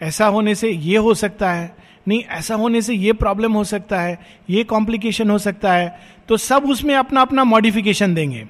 ऐसा 0.02 0.26
होने 0.26 0.56
से 0.56 0.70
ये 0.70 0.98
हो 0.98 1.14
सकता 1.14 1.52
है, 1.52 1.76
नहीं, 2.08 2.24
ऐसा 2.24 2.56
होने 2.56 2.82
से 2.82 2.94
ये 2.94 3.14
प्रॉब्लम 3.14 3.54
हो 3.54 3.64
सकता 3.64 4.02
है, 4.02 4.20
ये 4.50 4.64
कॉम्प्लिकेशन 4.64 5.30
हो 5.30 5.38
सकता 5.38 5.74
है। 5.74 6.00
तो 6.28 6.38
सब 6.38 6.70
उसमें 6.70 6.96
अपना 6.96 7.22
अपना 7.22 7.44
मॉडिफिकेशन 7.44 8.14
देंगे। 8.14 8.48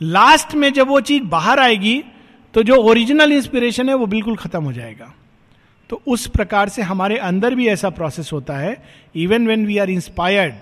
लास्ट 0.00 0.54
में 0.54 0.72
जब 0.72 0.88
वो 0.88 1.00
चीज़ 1.00 1.22
बाहर 1.22 1.60
आएगी 1.60 2.02
तो 2.54 2.62
जो 2.62 2.74
ओरिजिनल 2.74 3.32
इंस्पिरेशन 3.32 3.88
है 3.88 3.94
वो 3.94 4.06
बिल्कुल 4.06 4.36
खत्म 4.36 4.62
हो 4.64 4.72
जाएगा। 4.72 5.14
तो 5.90 6.00
उस 6.06 6.26
प्रकार 6.26 6.68
से 6.68 6.82
हमारे 6.82 7.16
अंदर 7.18 7.54
भी 7.54 7.68
ऐसा 7.68 7.90
प्रोसेस 7.90 8.32
होता 8.32 8.56
है। 8.56 8.76
Even 9.14 9.46
when 9.46 9.66
we 9.66 9.78
are 9.78 9.90
inspired 9.90 10.54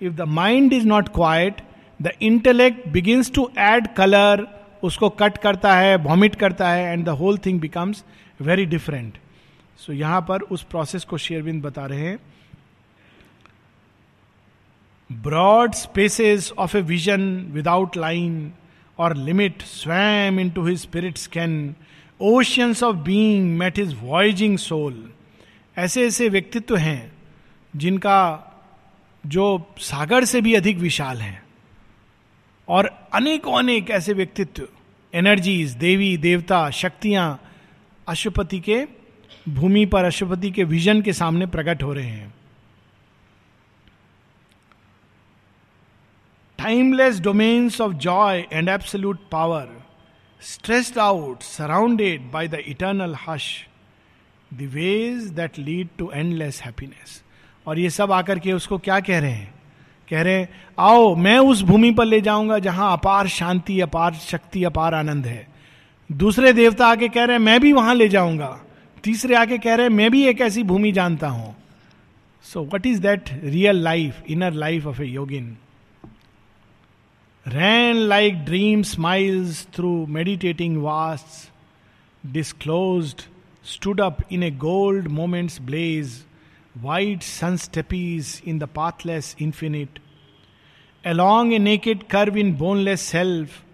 if 0.00 0.12
the 0.12 0.20
mind 0.20 0.72
is 0.72 0.86
not 0.86 1.08
quite 1.08 1.60
the 2.02 2.12
intellect 2.22 2.88
begins 2.88 3.32
to 3.32 3.50
add 3.58 3.86
colour 3.86 4.46
उसको 4.82 5.08
कट 5.08 5.38
करता 5.38 5.76
है 5.76 5.96
वॉमिट 5.96 6.34
करता 6.34 6.70
है 6.70 6.92
and 6.92 7.04
the 7.04 7.08
whole 7.08 7.38
thing 7.38 7.60
becomes 7.60 8.04
very 8.40 8.66
different 8.66 9.18
so 9.78 9.92
यहाँ 9.92 10.20
पर 10.20 10.40
उस 10.40 10.62
प्रोसेस 10.62 11.04
को 11.04 11.18
शेयरविंद 11.18 11.62
बता 11.62 11.86
रहे 11.86 12.00
हैं। 12.00 12.18
Broad 15.12 15.72
spaces 15.72 16.52
of 16.58 16.76
a 16.76 16.80
vision 16.80 17.20
without 17.50 17.96
line 17.96 18.52
और 18.98 19.16
limit 19.16 19.62
swam 19.62 20.40
into 20.50 20.66
his 20.66 20.78
spirit 20.78 21.18
can 21.18 21.74
oceans 22.20 22.82
of 22.82 22.96
being 22.96 23.58
met 23.58 23.78
his 23.78 23.94
voyaging 23.94 24.58
soul 24.58 25.12
ऐसे 25.78 26.06
ऐसे 26.06 26.28
व्यक्तित्व 26.28 26.76
हैं 26.76 27.12
जिनका 27.76 28.42
जो 29.26 29.74
सागर 29.78 30.24
से 30.24 30.40
भी 30.40 30.54
अधिक 30.54 30.78
विशाल 30.78 31.18
हैं। 31.18 31.45
और 32.68 32.86
अनेकों 33.14 33.58
अनेक 33.58 33.90
ऐसे 33.90 34.12
व्यक्तित्व 34.12 34.68
एनर्जीज 35.14 35.72
देवी, 35.72 36.16
देवता, 36.16 36.70
शक्तियाँ 36.70 37.42
अशुपति 38.08 38.60
के 38.60 38.84
भूमि 39.48 39.86
पर 39.86 40.04
अशुपति 40.04 40.50
के 40.50 40.64
विजन 40.64 41.02
के 41.02 41.12
सामने 41.12 41.46
प्रकट 41.46 41.82
हो 41.82 41.92
रहे 41.92 42.06
हैं। 42.06 42.34
Timeless 46.58 47.20
domains 47.20 47.80
of 47.80 47.92
joy 47.92 48.46
and 48.52 48.68
absolute 48.68 49.20
power 49.32 49.68
stretched 50.40 50.98
out 50.98 51.42
surrounded 51.42 52.30
by 52.30 52.48
the 52.48 52.54
eternal 52.54 53.16
hush 53.28 53.66
the 54.54 54.70
ways 54.74 55.22
that 55.22 55.58
lead 55.58 55.88
to 55.98 56.10
endless 56.10 56.62
happiness 56.62 57.22
और 57.66 57.78
ये 57.78 57.90
सब 57.90 58.12
आकर 58.12 58.38
के 58.38 58.52
उसको 58.52 58.78
क्या 58.78 59.00
कह 59.00 59.18
रहे 59.18 59.30
हैं? 59.30 59.55
कह 60.08 60.22
रहे 60.22 60.46
आओ, 60.78 61.14
मैं 61.16 61.38
उस 61.38 61.62
भूमि 61.62 61.90
पर 61.90 62.04
ले 62.04 62.20
जाऊँगा 62.20 62.58
जहाँ 62.58 62.92
अपार 62.92 63.28
शांति, 63.28 63.80
अपार 63.80 64.14
शक्ति, 64.14 64.64
अपार 64.64 64.94
आनंद 64.94 65.26
है। 65.26 65.46
दूसरे 66.10 66.52
देवता 66.52 66.86
आके 66.86 67.08
कह 67.08 67.24
रहे 67.24 67.38
मैं 67.38 67.60
भी 67.60 67.72
वहाँ 67.72 67.94
ले 67.94 68.08
जाऊँगा। 68.08 68.58
तीसरे 69.04 69.34
आके 69.34 69.58
कह 69.58 69.74
रहे 69.74 69.88
मैं 69.88 70.10
भी 70.10 70.26
एक 70.28 70.40
ऐसी 70.40 70.62
भूमि 70.62 70.92
जानता 70.92 71.28
हूँ। 71.28 71.54
So 72.44 72.64
what 72.74 72.86
is 72.86 73.00
that 73.02 73.30
real 73.44 73.82
life 73.84 74.22
inner 74.30 74.52
life 74.54 74.86
of 74.86 75.02
a 75.02 75.06
yogin 75.06 75.56
ran 77.46 77.96
like 78.08 78.44
dream 78.44 78.82
smiles 78.82 79.66
through 79.74 79.90
meditating 80.10 80.76
vast 80.82 81.50
disclose 82.24 83.14
stood 83.66 84.00
up 84.00 84.18
in 84.32 84.42
a 84.42 84.50
gold 84.50 85.08
moments 85.08 85.60
blaze 85.62 86.24
white 86.80 87.22
sun 87.22 87.56
steppies 87.56 88.42
in 88.44 88.58
the 88.58 88.66
pathless 88.66 89.34
infinite. 89.38 89.98
Along 91.04 91.52
a 91.52 91.58
naked 91.58 92.08
curve 92.08 92.36
in 92.36 92.54
boneless 92.54 93.00
self, 93.00 93.64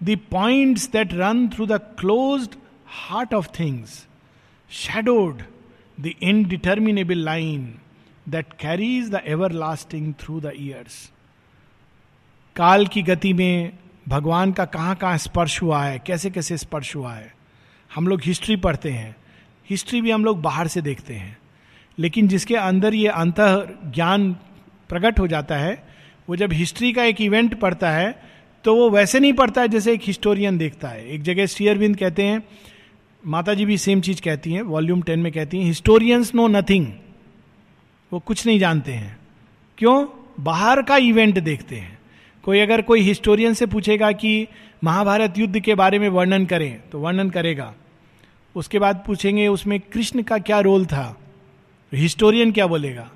the 0.00 0.16
points 0.16 0.86
that 0.88 1.12
run 1.12 1.50
through 1.50 1.66
the 1.66 1.78
closed 1.78 2.56
heart 2.84 3.32
of 3.32 3.48
things, 3.48 4.06
shadowed 4.68 5.44
the 5.98 6.16
indeterminable 6.20 7.16
line 7.16 7.80
that 8.26 8.58
carries 8.58 9.10
the 9.10 9.26
everlasting 9.26 10.14
through 10.14 10.40
the 10.40 10.58
years. 10.58 11.10
काल 12.56 12.86
की 12.86 13.02
गति 13.02 13.32
में 13.32 13.72
भगवान 14.08 14.52
का 14.52 14.64
कहाँ 14.64 14.94
कहाँ 14.96 15.16
स्पर्श 15.18 15.60
हुआ 15.62 15.82
है 15.84 15.98
कैसे 16.06 16.30
कैसे 16.30 16.56
स्पर्श 16.56 16.94
हुआ 16.96 17.12
है 17.14 17.32
हम 17.94 18.08
लोग 18.08 18.22
हिस्ट्री 18.24 18.56
पढ़ते 18.56 18.90
हैं 18.92 19.16
हिस्ट्री 19.70 20.00
भी 20.02 20.10
हम 20.10 20.24
लोग 20.24 20.40
बाहर 20.42 20.68
से 20.68 20.80
देखते 20.82 21.14
हैं 21.14 21.36
लेकिन 21.98 22.28
जिसके 22.28 22.56
अंदर 22.56 22.94
ये 22.94 23.08
अंत 23.08 23.36
ज्ञान 23.94 24.32
प्रकट 24.90 25.20
हो 25.20 25.26
जाता 25.26 25.56
है, 25.56 25.82
वो 26.28 26.36
जब 26.36 26.52
हिस्ट्री 26.52 26.92
का 26.92 27.04
एक 27.04 27.20
इवेंट 27.20 27.54
पढ़ता 27.54 27.90
है 27.90 28.10
तो 28.64 28.74
वो 28.74 28.88
वैसे 28.90 29.20
नहीं 29.20 29.32
पढ़ता 29.32 29.60
है 29.60 29.68
जैसे 29.68 29.92
एक 29.92 30.00
हिस्टोरियन 30.04 30.58
देखता 30.58 30.88
है। 30.88 31.06
एक 31.08 31.22
जगह 31.22 31.46
शेयरविंद 31.46 31.96
कहते 31.96 32.22
हैं 32.22 32.42
माता 33.22 33.54
जी 33.54 33.64
भी 33.64 33.76
सेम 33.78 34.00
चीज़ 34.00 34.22
कहती 34.22 34.52
हैं 34.52 34.62
वॉल्यूम 34.62 35.02
टेन 35.02 35.18
में 35.18 35.30
कहती 35.32 35.58
हैं 35.58 35.64
हिस्टोरियंस 35.64 36.34
नो 36.34 36.46
नथिंग 36.48 36.86
वो 38.12 38.18
कुछ 38.20 38.46
नहीं 38.46 38.58
जानते 38.58 38.92
हैं। 38.92 39.18
क्यों? 39.78 40.06
बाहर 40.40 40.82
का 40.82 40.96
इवेंट 40.96 41.38
देखते 41.38 41.76
हैं। 41.76 41.98
कोई 42.44 42.60
अगर 42.60 42.82
कोई 42.82 43.00
हिस्टोरियन 43.00 43.54
से 43.54 43.66
पूछेगा 43.66 44.10
कि 44.12 44.46
महाभारत 44.84 45.38
युद्ध 45.38 45.60
के 45.60 45.74
बारे 45.74 45.98
में 45.98 46.08
वर्णन 46.08 46.46
करें 46.46 46.80
तो 46.90 46.98
वर्णन 46.98 47.30
करेगा। 47.30 47.74
उसके 48.54 48.78
बाद 48.78 49.02
पूछेंगे, 49.06 49.48
उसमें 49.48 49.78
कृष्ण 49.80 50.22
का 50.22 50.38
क्या 50.38 50.60
रोल 50.60 50.86
था? 50.86 51.16
हिस्टोरियन 51.94 52.52
क्या 52.52 52.66
बोलेगा? 52.66 53.10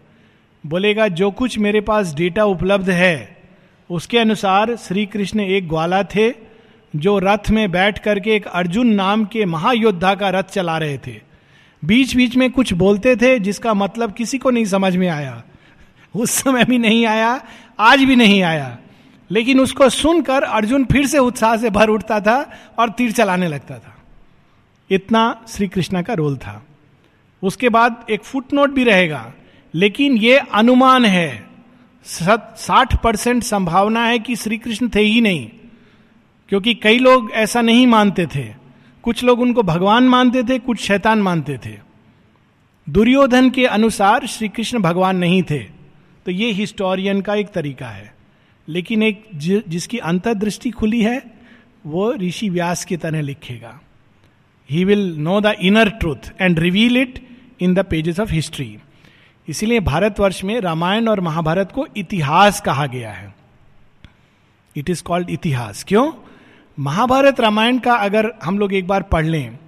बोलेगा, 0.67 1.09
जो 1.09 1.31
कुछ 1.31 1.59
मेरे 1.59 1.81
पास 1.81 2.15
डेटा 2.15 2.45
उपलब्ध 2.45 2.91
है, 2.91 3.43
उसके 3.91 4.19
अनुसार 4.19 4.77
श्री 4.77 5.07
कृष्ण 5.07 5.41
एक 5.41 5.69
ग्वाला 5.69 6.03
थे, 6.03 6.33
जो 6.97 7.19
रथ 7.19 7.51
में 7.51 7.71
बैठ 7.71 7.99
करके 7.99 8.37
एक 8.37 8.47
अर्जुन 8.47 8.87
नाम 8.87 9.25
के 9.25 9.45
महायोद्धा 9.45 10.15
का 10.15 10.31
रथ 10.31 10.43
चला 10.43 10.79
रहे 10.79 10.99
थे। 10.99 11.21
बीच 11.85 12.17
बीच 12.17 12.37
में 12.37 12.51
कुछ 12.51 12.73
बोलते 12.73 13.17
थे, 13.17 13.39
जिसका 13.39 13.75
मतलब 13.75 14.13
किसी 14.13 14.39
को 14.39 14.51
नहीं 14.51 14.65
समझ 14.65 14.97
में 14.97 15.09
आया। 15.09 15.43
उस 16.17 16.31
समय 16.31 16.65
भी 16.65 16.79
नहीं 16.79 17.07
आया, 17.07 17.45
आज 17.81 17.99
भी 17.99 18.17
नहीं 18.17 18.43
आया। 18.43 18.79
लेकिन 19.31 19.61
उसको 19.61 19.89
सुनकर 19.89 20.43
अर्जुन 20.43 20.85
फिर 20.85 21.07
से 21.07 21.19
उत्साह 21.19 21.57
से 21.57 21.71
भर 21.71 21.89
उठता 21.89 22.21
था 22.21 22.59
और 22.79 22.91
तीर 22.91 23.13
चलाने 23.13 23.49
लगता 23.49 23.79
था। 23.79 23.97
इतना 24.91 25.43
श्री 25.49 25.69
कृष्ण 25.69 26.03
का 26.03 26.15
रोल 26.15 26.37
था। 26.37 26.67
उसके 27.43 27.69
बाद 27.69 28.07
एक 28.11 28.23
फुट 28.23 28.53
नोट 28.53 28.71
भी 28.71 28.85
रहेगा। 28.85 29.33
लेकिन 29.75 30.17
ये 30.17 30.37
अनुमान 30.37 31.05
है। 31.05 31.47
साठ 32.05 33.03
परसेंट 33.03 33.43
संभावना 33.43 34.05
है 34.05 34.19
कि 34.19 34.37
श्री 34.37 34.59
कृष्ण 34.59 34.89
थे 34.95 35.01
ही 35.01 35.21
नहीं। 35.21 35.51
क्योंकि 36.49 36.75
कई 36.75 36.99
लोग 36.99 37.31
ऐसा 37.33 37.61
नहीं 37.61 37.87
मानते 37.87 38.27
थे। 38.27 38.55
कुछ 39.03 39.25
लोग 39.25 39.41
उनको 39.41 39.63
भगवान 39.63 40.05
मानते 40.05 40.43
थे, 40.43 40.59
कुछ 40.59 40.79
शैतान 40.79 41.23
मानते 41.23 41.59
थे। 41.67 41.79
दुर्योधन 42.89 43.51
के 43.51 43.67
अनुसार 43.67 44.27
श्री 44.27 44.49
कृष्ण 44.49 44.79
भगवान 44.79 45.17
नहीं 45.17 45.43
थे। 45.43 45.59
तो 46.25 46.31
ये 46.31 46.53
हिस्टोरियन 46.53 47.21
का 47.21 47.35
एक 47.35 47.49
तरीका 47.49 47.89
है। 47.89 48.15
लेकिन 48.69 49.03
एक 49.03 49.25
जिसकी 49.69 49.99
अंतर्दृष्टि 49.99 50.71
खुली 50.71 51.03
है, 51.03 51.23
वो 51.87 52.15
ऋषि 52.15 52.49
व्यास 52.49 52.85
की 52.85 52.97
तरह 52.97 53.21
लिखेगा। 53.21 53.81
He 54.71 54.85
will 54.85 55.15
know 55.19 55.41
the 55.41 55.47
inner 55.47 55.91
truth 55.91 56.33
and 56.41 56.59
reveal 56.59 56.97
it 56.97 57.32
in 57.63 57.75
the 57.75 57.79
pages 57.79 58.21
of 58.21 58.33
history 58.33 58.77
इसीलिए 59.49 59.81
भारतवर्ष 59.81 60.43
में 60.45 60.61
रामायण 60.61 61.09
और 61.09 61.21
महाभारत 61.21 61.73
को 61.73 61.87
इतिहास 61.97 62.61
कहा 62.61 62.87
गया 62.87 63.13
है। 63.13 63.35
इट 64.77 64.91
इज़ 64.91 65.03
कॉल्ड 65.03 65.31
इतिहास। 65.31 65.85
क्यों? 65.85 66.13
महाभारत 66.79 67.41
रामायण 67.41 67.79
का 67.79 67.95
अगर 67.95 68.31
हम 68.45 68.59
लोग 68.59 68.75
एक 68.75 68.87
बार 68.87 69.03
पढ़ 69.03 69.25
लें, 69.25 69.59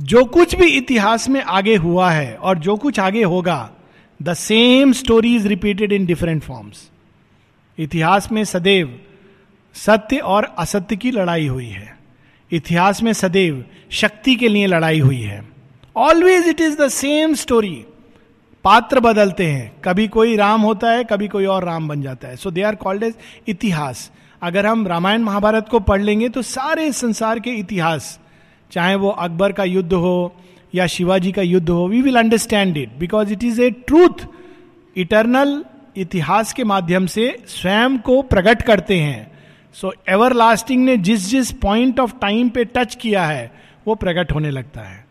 जो 0.00 0.24
कुछ 0.24 0.54
भी 0.54 0.66
इतिहास 0.66 1.28
में 1.28 1.40
आगे 1.42 1.76
हुआ 1.76 2.10
है 2.10 2.34
और 2.34 2.58
जो 2.58 2.76
कुछ 2.76 3.00
आगे 3.00 3.22
होगा 3.22 3.70
the 4.22 4.34
same 4.34 4.92
story 4.92 5.34
is 5.36 5.48
repeated 5.48 5.92
in 5.92 6.06
different 6.06 6.42
forms 6.42 6.90
इतिहास 7.78 8.32
में 8.32 8.44
सदैव 8.44 8.98
सत्य 9.74 10.16
और 10.16 10.44
असत्य 10.58 10.96
की 10.96 11.10
लड़ाई 11.10 11.46
हुई 11.46 11.66
है। 11.66 11.96
इतिहास 12.52 13.02
में 13.02 13.12
सदैव 13.12 13.64
शक्ति 13.90 14.36
के 14.36 14.48
लिए 14.48 14.66
लड़ाई 14.66 14.98
हुई 14.98 15.20
है। 15.20 15.57
Always 15.96 16.48
it 16.48 16.60
is 16.60 16.76
the 16.78 16.88
same 16.88 17.34
story 17.34 17.84
पात्र 18.64 19.00
बदलते 19.00 19.46
हैं। 19.46 19.70
कभी 19.84 20.06
कोई 20.08 20.36
राम 20.36 20.60
होता 20.60 20.90
है, 20.90 21.04
कभी 21.04 21.28
कोई 21.28 21.46
और 21.46 21.64
राम 21.64 21.88
बन 21.88 22.02
जाता 22.02 22.28
है। 22.28 22.36
So 22.36 22.50
they 22.50 22.62
are 22.62 22.74
called 22.74 23.02
as 23.02 23.14
इतिहास। 23.48 24.10
अगर 24.42 24.66
हम 24.66 24.86
रामायण 24.86 25.22
महाभारत 25.22 25.68
को 25.68 25.80
पढ़ 25.80 26.02
लेंगे 26.02 26.28
तो 26.28 26.42
सारे 26.42 26.90
संसार 26.92 27.40
के 27.40 27.50
इतिहास, 27.50 28.18
चाहे 28.72 28.94
वो 28.94 29.08
अकबर 29.08 29.52
का 29.52 29.64
युद्ध 29.64 29.92
हो, 29.92 30.34
या 30.74 30.86
शिवाजी 30.86 31.32
का 31.32 31.42
युद्ध 31.42 31.68
हो 31.70 31.86
we 31.88 32.02
will 32.02 32.18
understand 32.18 32.76
it 32.76 32.92
because 32.98 33.32
it 33.32 33.44
is 33.44 33.60
a 33.62 33.70
truth 33.70 34.26
eternal 34.96 35.64
इतिहास 35.96 36.52
के 36.52 36.64
माध्यम 36.64 37.06
से 37.06 37.36
स्वयं 37.48 37.98
को 37.98 38.20
प्रकट 38.22 38.62
करते 38.62 38.98
हैं। 38.98 39.30
सो 39.76 39.92
एवर 40.08 40.32
लास्टिंग 40.32 40.84
ने 40.84 40.96
जिस 40.96 41.28
जिस 41.28 41.52
पॉइंट 41.58 42.00
ऑफ़ 42.00 42.14
टाइम 42.20 42.48
पे 42.48 42.64
टच 42.66 42.94
किया 42.94 43.24
है, 43.24 43.52
वो 43.86 43.94
प्रकट 43.94 44.32
होने 44.32 44.50
लगता 44.50 44.80
है। 44.80 45.07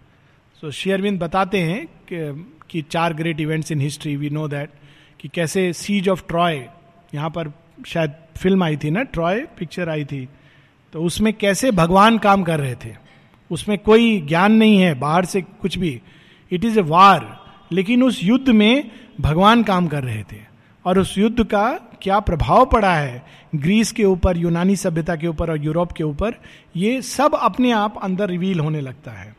सो 0.61 0.71
शेयरविंद 0.71 1.19
बताते 1.19 1.59
हैं 1.61 1.85
कि, 1.85 2.51
कि 2.69 2.81
चार 2.81 3.13
great 3.13 3.39
events 3.39 3.71
in 3.71 3.81
history 3.81 4.15
we 4.15 4.29
know 4.29 4.47
that 4.47 4.69
कि 5.19 5.27
कैसे 5.27 5.73
सीज 5.73 6.09
ऑफ़ 6.09 6.23
ट्रॉय 6.27 6.65
यहाँ 7.15 7.29
पर 7.29 7.51
शायद 7.87 8.13
फ़िल्म 8.37 8.63
आई 8.63 8.77
थी 8.77 8.91
ना 8.91 9.03
ट्रॉय 9.03 9.39
पिक्चर 9.39 9.89
आई 9.89 10.05
थी 10.05 10.29
तो 10.93 11.03
उसमें 11.03 11.33
कैसे 11.33 11.71
भगवान 11.71 12.17
काम 12.17 12.43
कर 12.43 12.59
रहे 12.59 12.75
थे? 12.75 12.95
उसमें 13.51 13.77
कोई 13.77 14.21
ज्ञान 14.21 14.51
नहीं 14.51 14.77
है 14.77 14.93
बाहर 14.95 15.25
से 15.25 15.41
कुछ 15.41 15.77
भी। 15.77 16.01
इट 16.51 16.65
इज़ 16.65 16.79
ए 16.79 16.81
वार 16.81 17.39
लेकिन 17.71 18.03
उस 18.03 18.23
युद्ध 18.23 18.49
में 18.49 18.91
भगवान 19.21 19.63
काम 19.63 19.87
कर 19.87 20.03
रहे 20.03 20.23
थे। 20.23 20.41
और 20.85 20.99
उस 20.99 21.17
युद्ध 21.17 21.43
का 21.43 21.71
क्या 22.01 22.19
प्रभाव 22.19 22.65
पड़ा 22.65 22.95
है? 22.95 23.25
ग्रीस 23.55 23.91
के 23.91 24.05
ऊपर 24.05 24.37
यूनानी 24.37 24.75
सभ्यता 24.75 25.15
के 25.15 25.27
ऊपर 25.27 25.51
और 25.51 25.65
यूरोप 25.65 25.91
के 25.91 26.03
ऊपर 26.03 26.41
ये 26.75 27.01
सब 27.01 27.35
अपने 27.35 27.71
आप 27.71 27.99
अंदर 28.03 28.29
रिवील 28.29 28.59
होने 28.59 28.81
लगता 28.81 29.11
है। 29.11 29.36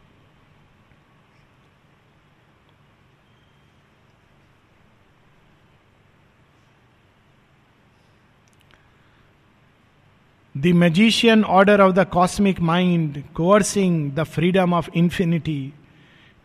The 10.59 10.67
magician 10.67 11.45
order 11.45 11.81
of 11.81 11.93
the 11.93 12.07
cosmic 12.07 12.61
mind 12.61 13.25
coercing 13.35 14.13
the 14.13 14.23
freedom 14.23 14.75
of 14.75 14.91
infinity 14.95 15.73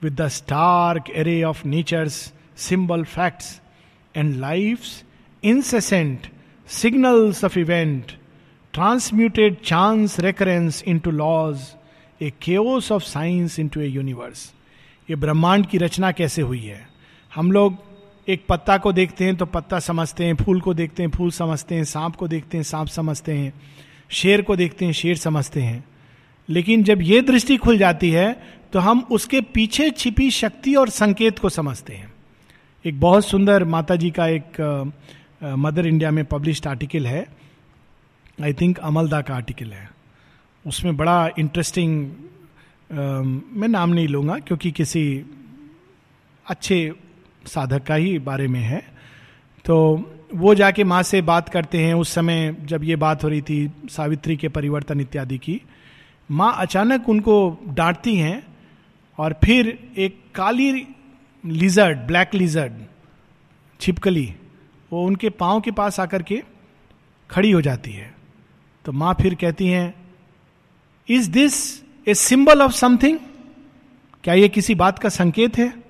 with 0.03 0.21
the 0.21 0.27
stark 0.27 1.09
array 1.09 1.43
of 1.43 1.67
nature's 1.67 2.33
symbol 2.57 3.03
facts 3.03 3.61
and 4.15 4.35
life 4.35 4.79
incessant 5.43 6.19
signals 6.67 7.43
of 7.43 7.59
event 7.59 8.11
transmuted 8.73 9.57
chance 9.65 10.19
recurrence 10.19 10.83
into 10.99 11.11
laws 11.11 11.59
a 12.21 12.29
case 12.29 12.91
of 12.91 13.03
science 13.03 13.59
into 13.67 13.81
a 13.81 13.87
universe 13.87 14.53
ये 15.09 15.15
ब्रह्मांड 15.15 15.65
की 15.65 15.77
रचना 15.77 16.11
कैसे 16.11 16.41
हुई 16.41 16.61
है? 16.61 16.87
हम 17.35 17.51
लोग 17.51 17.77
एक 18.27 18.45
पत्ता 18.49 18.77
को 18.77 18.93
देखते 18.93 19.25
हैं 19.25 19.35
तो 19.35 19.45
पत्ता 19.45 19.79
समझते 19.79 20.25
हैं, 20.25 20.35
फूल 20.35 20.61
को 20.61 20.73
देखते 20.73 21.03
हैं, 21.03 21.09
फूल 21.09 21.31
समझते 21.31 21.75
हैं, 21.75 21.83
सांप 21.83 22.15
को 22.15 22.27
देखते 22.27 22.57
हैं, 22.57 22.63
सांप 22.63 22.87
समझते 22.87 23.31
हैं। 23.31 23.53
शेर 24.13 24.41
को 24.41 24.55
देखते 24.55 24.85
हैं, 24.85 24.91
शेर 24.93 25.17
समझते 25.17 25.61
हैं। 25.61 25.83
लेकिन 26.49 26.83
जब 26.83 27.01
ये 27.01 27.21
दृष्टि 27.21 27.57
खुल 27.57 27.77
जाती 27.77 28.09
है 28.11 28.33
तो 28.73 28.79
हम 28.79 28.99
उसके 29.11 29.41
पीछे 29.53 29.89
छिपी 29.89 30.29
शक्ति 30.31 30.73
और 30.75 30.89
संकेत 30.89 31.39
को 31.39 31.49
समझते 31.49 31.93
हैं। 31.93 32.11
एक 32.85 32.99
बहुत 32.99 33.25
सुंदर 33.25 33.63
माता 33.65 33.95
जी 33.95 34.09
का 34.11 34.27
एक 34.27 34.59
मदर 35.41 35.87
इंडिया 35.87 36.11
में 36.11 36.23
पब्लिश्ड 36.25 36.67
आर्टिकल 36.67 37.07
है। 37.07 37.25
आई 38.43 38.53
थिंक 38.53 38.77
अमलदा 38.79 39.21
का 39.21 39.35
आर्टिकल 39.35 39.71
है। 39.71 39.89
उसमें 40.65 40.95
बड़ा 40.97 41.29
इंटरेस्टिंग 41.39 42.11
मैं 42.91 43.67
नाम 43.67 43.89
नहीं 43.89 44.07
लूँगा, 44.07 44.37
क्योंकि 44.37 44.71
किसी 44.71 45.03
अच्छे 46.45 46.91
साधक 47.45 47.83
का 47.83 47.95
ही 47.95 48.17
बारे 48.21 48.47
में 48.47 48.59
है। 48.59 48.81
तो 49.65 49.75
वो 50.35 50.55
जाके 50.55 50.83
माँ 50.83 51.01
से 51.03 51.21
बात 51.21 51.49
करते 51.49 51.77
हैं 51.77 51.93
उस 51.93 52.09
समय 52.09 52.55
जब 52.61 52.83
ये 52.83 52.95
बात 52.95 53.23
हो 53.23 53.29
रही 53.29 53.41
थी, 53.41 53.71
सावित्री 53.89 54.37
के 54.37 54.47
परिवर्तन 54.49 55.01
इत्यादि 55.01 55.37
की। 55.37 55.61
माँ 56.29 56.53
अचानक 56.57 57.09
उनको 57.09 57.35
डांटती 57.67 58.15
हैं 58.15 58.43
और 59.19 59.35
फिर 59.43 59.67
एक 59.97 60.19
काली 60.35 60.71
लिजर्ड 61.43 61.97
ब्लैक 61.97 62.33
लिजर्ड 62.35 62.73
छिपकली, 63.79 64.33
वो 64.91 65.05
उनके 65.05 65.29
पाँव 65.29 65.61
के 65.61 65.71
पास 65.71 65.99
आकर 65.99 66.23
के 66.23 66.41
खड़ी 67.29 67.51
हो 67.51 67.61
जाती 67.61 67.91
है। 67.91 68.13
तो 68.85 68.91
माँ 68.91 69.13
फिर 69.21 69.35
कहती 69.35 69.67
हैं 69.67 69.93
is 71.07 71.29
this 71.31 71.55
a 72.07 72.13
symbol 72.13 72.61
of 72.61 72.71
something 72.71 73.19
क्या 74.23 74.33
ये 74.33 74.49
किसी 74.49 74.75
बात 74.75 74.99
का 74.99 75.09
संकेत 75.09 75.57
है? 75.57 75.82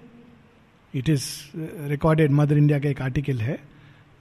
It 0.96 1.10
is 1.10 1.24
recorded 1.90 2.32
Mother 2.32 2.58
India 2.58 2.80
का 2.80 2.90
एक 2.90 3.02
आर्टिकल 3.02 3.40
है 3.42 3.60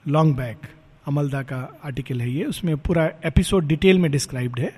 लॉन्ग 0.05 0.35
बैक 0.35 0.67
अमलदा 1.07 1.41
का 1.41 1.57
आर्टिकल 1.85 2.21
है 2.21 2.29
ये। 2.31 2.43
उसमें 2.45 2.75
पूरा 2.77 3.09
एपिसोड 3.25 3.67
डिटेल 3.67 3.99
में 3.99 4.11
डिस्क्राइब्ड 4.11 4.59
है। 4.59 4.71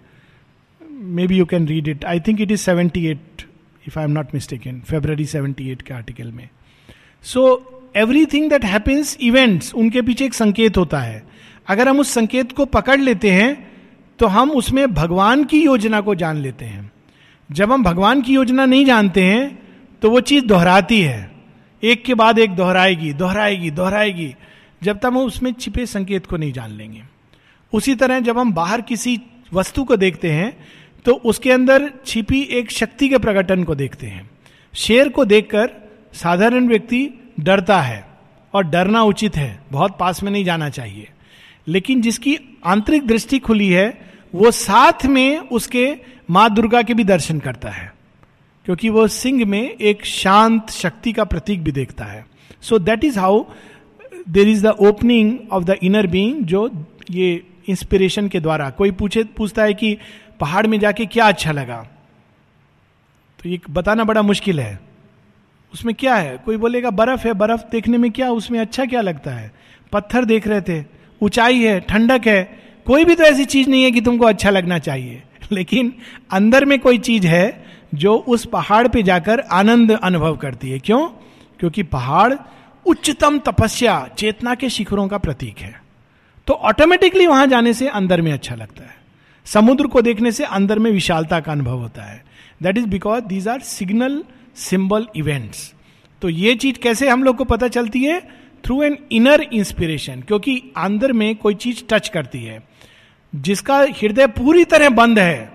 May 0.91 1.27
be 1.27 1.37
you 1.37 1.45
can 1.45 1.67
read 1.67 1.87
it 1.87 2.05
I 2.05 2.19
think 2.19 2.41
it 2.41 2.51
is 2.51 2.61
seventy 2.61 3.05
eight 3.07 3.45
if 3.87 3.99
I 3.99 4.05
am 4.05 4.11
not 4.11 4.33
mistake 4.33 4.67
in 4.67 4.79
February 4.79 5.25
seventy 5.25 5.69
eight 5.71 5.81
के 5.81 5.93
आर्टिकल 5.93 6.31
में। 6.31 6.49
So 7.23 7.43
everything 8.25 8.49
that 8.49 8.65
happens 8.65 9.17
events 9.21 9.73
उनके 9.73 10.01
पीछे 10.01 10.25
एक 10.25 10.33
संकेत 10.33 10.77
होता 10.77 10.99
है। 10.99 11.23
अगर 11.67 11.87
हम 11.89 11.99
उस 11.99 12.09
संकेत 12.09 12.51
को 12.51 12.65
पकड़ 12.65 12.99
लेते 12.99 13.31
हैं 13.31 13.67
तो 14.19 14.27
हम 14.27 14.51
उसमें 14.51 14.87
भगवान 14.93 15.43
की 15.43 15.63
योजना 15.63 16.01
को 16.01 16.15
जान 16.15 16.37
लेते 16.37 16.65
हैं। 16.65 16.91
जब 17.49 17.71
हम 17.71 17.83
भगवान 17.83 18.21
की 18.21 18.33
योजना 18.33 18.65
नहीं 18.65 18.85
जानते 18.85 19.23
हैं 19.23 19.57
तो 20.01 20.09
वो 20.09 20.19
चीज़ 20.21 20.45
दोहराती 20.45 21.01
है। 21.01 21.34
एक 21.83 22.03
के 22.05 22.13
बाद 22.13 22.39
एक 22.39 22.51
दोहराएगी 22.51 23.13
दोहराएगी 23.13 23.71
दोहराएगी। 23.71 24.35
जब 24.81 24.97
तक 24.97 25.05
हम 25.05 25.17
उसमें 25.17 25.51
छिपे 25.53 25.85
संकेत 25.85 26.25
को 26.25 26.37
नहीं 26.37 26.51
जान 26.53 26.71
लेंगे। 26.71 27.03
उसी 27.73 27.95
तरह 27.95 28.19
जब 28.19 28.37
हम 28.37 28.53
बाहर 28.53 28.81
किसी 28.81 29.19
वस्तु 29.53 29.83
को 29.83 29.95
देखते 29.95 30.31
हैं 30.31 30.57
तो 31.05 31.13
उसके 31.13 31.51
अंदर 31.51 31.91
छिपी 32.05 32.41
एक 32.41 32.71
शक्ति 32.71 33.09
के 33.09 33.17
प्रकटन 33.17 33.63
को 33.63 33.75
देखते 33.75 34.07
हैं। 34.07 34.29
शेर 34.73 35.09
को 35.09 35.25
देखकर 35.25 35.69
साधारण 36.13 36.67
व्यक्ति 36.67 37.09
डरता 37.39 37.81
है 37.81 38.05
और 38.53 38.63
डरना 38.63 39.03
उचित 39.03 39.35
है, 39.35 39.59
बहुत 39.71 39.97
पास 39.99 40.23
में 40.23 40.31
नहीं 40.31 40.43
जाना 40.45 40.69
चाहिए। 40.69 41.07
लेकिन 41.67 42.01
जिसकी 42.01 42.37
आंतरिक 42.65 43.07
दृष्टि 43.07 43.39
खुली 43.39 43.69
है, 43.69 44.11
वो 44.35 44.51
साथ 44.51 45.05
में 45.05 45.37
उसके 45.39 45.95
माँ 46.29 46.53
दुर्गा 46.53 46.81
के 46.81 46.93
भी 46.93 47.03
दर्शन 47.03 47.39
करता 47.39 47.69
है। 47.69 47.94
क्योंकि 48.65 48.89
वो 48.89 49.07
सिंह 49.07 49.45
में 49.45 49.71
एक 49.71 50.05
शांत 50.05 50.69
शक्ति 50.69 51.13
का 51.13 51.23
प्रतीक 51.23 51.63
भी 51.63 51.71
देखता 51.71 52.05
है। 52.05 52.25
So 52.61 52.79
that 52.79 53.03
is 53.03 53.19
how 53.19 53.45
there 54.29 54.47
is 54.47 54.67
the 54.67 54.69
opening 54.69 55.39
of 55.51 55.63
the 55.63 55.69
inner 55.69 56.07
being 56.07 56.43
जो 56.45 56.85
ये 57.11 57.43
इंस्पिरेशन 57.67 58.27
के 58.27 58.39
द्वारा 58.39 58.69
कोई 58.69 58.91
पूछे, 58.91 59.23
पूछता 59.23 59.63
है 59.63 59.73
कि 59.73 59.97
पहाड़ 60.39 60.67
में 60.67 60.79
जाके 60.79 61.05
क्या 61.05 61.27
अच्छा 61.27 61.51
लगा? 61.51 61.87
तो 63.43 63.49
ये 63.49 63.59
बताना 63.69 64.03
बड़ा 64.03 64.21
मुश्किल 64.21 64.59
है। 64.59 64.79
उसमें 65.73 65.95
क्या 65.95 66.15
है? 66.15 66.37
कोई 66.37 66.57
बोलेगा, 66.57 66.89
बर्फ़ 66.89 67.27
है, 67.27 67.33
बर्फ़ 67.33 67.61
देखने 67.71 67.97
में 67.97 68.11
क्या, 68.11 68.31
उसमें 68.31 68.59
अच्छा 68.59 68.85
क्या 68.85 69.01
लगता 69.01 69.31
है? 69.31 69.51
पत्थर 69.91 70.25
देख 70.25 70.47
रहे 70.47 70.61
थे, 70.61 70.85
ऊंचाई 71.21 71.59
है, 71.59 71.79
ठंडक 71.79 72.27
है, 72.27 72.59
कोई 72.85 73.05
भी 73.05 73.15
तो 73.15 73.23
ऐसी 73.23 73.45
चीज़ 73.45 73.69
नहीं 73.69 73.83
है 73.83 73.91
कि 73.91 74.01
तुमको 74.01 74.25
अच्छा 74.25 74.49
लगना 74.49 74.79
चाहिए। 74.79 75.23
लेकिन 75.51 75.93
अंदर 76.31 76.65
में 76.65 76.79
कोई 76.79 76.97
चीज़ 76.97 77.27
है 77.27 77.64
जो 77.95 78.15
उस 78.15 78.45
पहाड़ 78.45 78.87
पे 78.87 79.03
जाकर 79.03 79.39
आनंद 79.39 79.91
अनुभव 79.91 80.37
करती 80.37 80.69
है। 80.69 80.79
क्यों? 80.79 81.07
क्योंकि 81.59 81.83
पहाड़ 81.83 82.33
उच्चतम 82.85 83.39
तपस्या, 83.39 84.09
चेतना 84.17 84.55
के 84.55 84.69
शिखरों 84.69 85.07
का 85.07 85.17
प्रतीक 85.17 85.59
है। 85.59 85.81
तो 86.47 86.53
ऑटोमेटिकली 86.53 87.27
वहाँ 87.27 87.47
जाने 87.47 87.73
से 87.73 87.87
अंदर 87.87 88.21
में 88.21 88.31
अच्छा 88.33 88.55
लगता 88.55 88.83
है। 88.83 88.95
समुद्र 89.45 89.87
को 89.87 90.01
देखने 90.01 90.31
से 90.31 90.43
अंदर 90.43 90.79
में 90.79 90.91
विशालता 90.91 91.39
का 91.39 91.51
अनुभव 91.51 91.77
होता 91.77 92.03
है। 92.03 92.25
That 92.63 92.77
is 92.77 92.87
because 92.87 93.23
these 93.23 93.47
are 93.47 93.59
signal 93.59 94.23
symbol 94.55 95.07
events 95.15 95.73
तो 96.21 96.29
ये 96.29 96.55
चीज़ 96.55 96.79
कैसे 96.79 97.09
हम 97.09 97.23
लोग 97.23 97.35
को 97.37 97.43
पता 97.43 97.67
चलती 97.67 98.03
है? 98.03 98.21
थ्रू 98.65 98.83
एन 98.83 98.97
इनर 99.11 99.41
इंस्पिरेशन 99.53 100.21
क्योंकि 100.21 100.71
अंदर 100.77 101.13
में 101.13 101.35
कोई 101.35 101.55
चीज़ 101.55 101.83
टच 101.89 102.09
करती 102.09 102.43
है। 102.43 102.63
जिसका 103.35 103.77
हृदय 103.77 104.27
पूरी 104.27 104.65
तरह 104.65 104.89
बंद 104.89 105.19
है 105.19 105.51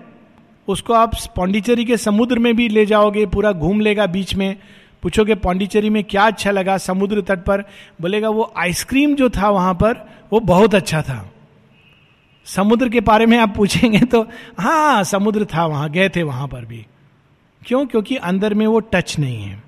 उसको 0.71 0.93
आप 0.93 1.15
पौंडीचेरी 1.35 1.85
के 1.85 1.97
समुद्र 1.97 2.39
में 2.39 2.55
भी 2.55 2.67
ले 2.69 2.85
जाओगे, 2.85 3.25
पूरा 3.25 3.51
घूम 3.51 3.81
लेगा 3.81 4.05
बीच 4.05 4.35
में। 4.35 4.55
पूछोगे, 5.03 5.35
पौंडीचेरी 5.35 5.89
में 5.89 6.03
क्या 6.03 6.23
अच्छा 6.23 6.51
लगा 6.51 6.77
समुद्र 6.77 7.21
तट 7.21 7.39
पर? 7.39 7.63
बोलेगा, 8.01 8.29
वो 8.29 8.53
आइसक्रीम 8.57 9.15
जो 9.15 9.29
था 9.29 9.49
वहाँ 9.49 9.73
पर, 9.73 10.05
वो 10.33 10.39
बहुत 10.39 10.75
अच्छा 10.75 11.01
था। 11.01 11.27
समुद्र 12.45 12.89
के 12.89 12.99
बारे 12.99 13.25
में 13.25 13.37
आप 13.37 13.53
पूछेंगे 13.55 13.99
तो 13.99 14.21
हाँ 14.59 15.03
समुद्र 15.03 15.45
था 15.45 15.65
वहाँ, 15.65 15.89
गए 15.89 16.09
थे 16.09 16.23
वहाँ 16.23 16.47
पर 16.47 16.65
भी। 16.65 16.85
क्यों? 17.61 17.85
क्योंकि 17.85 18.15
अंदर 18.15 18.53
में 18.53 18.65
वो 18.67 18.79
टच 18.79 19.17
नहीं 19.19 19.43
है। 19.43 19.61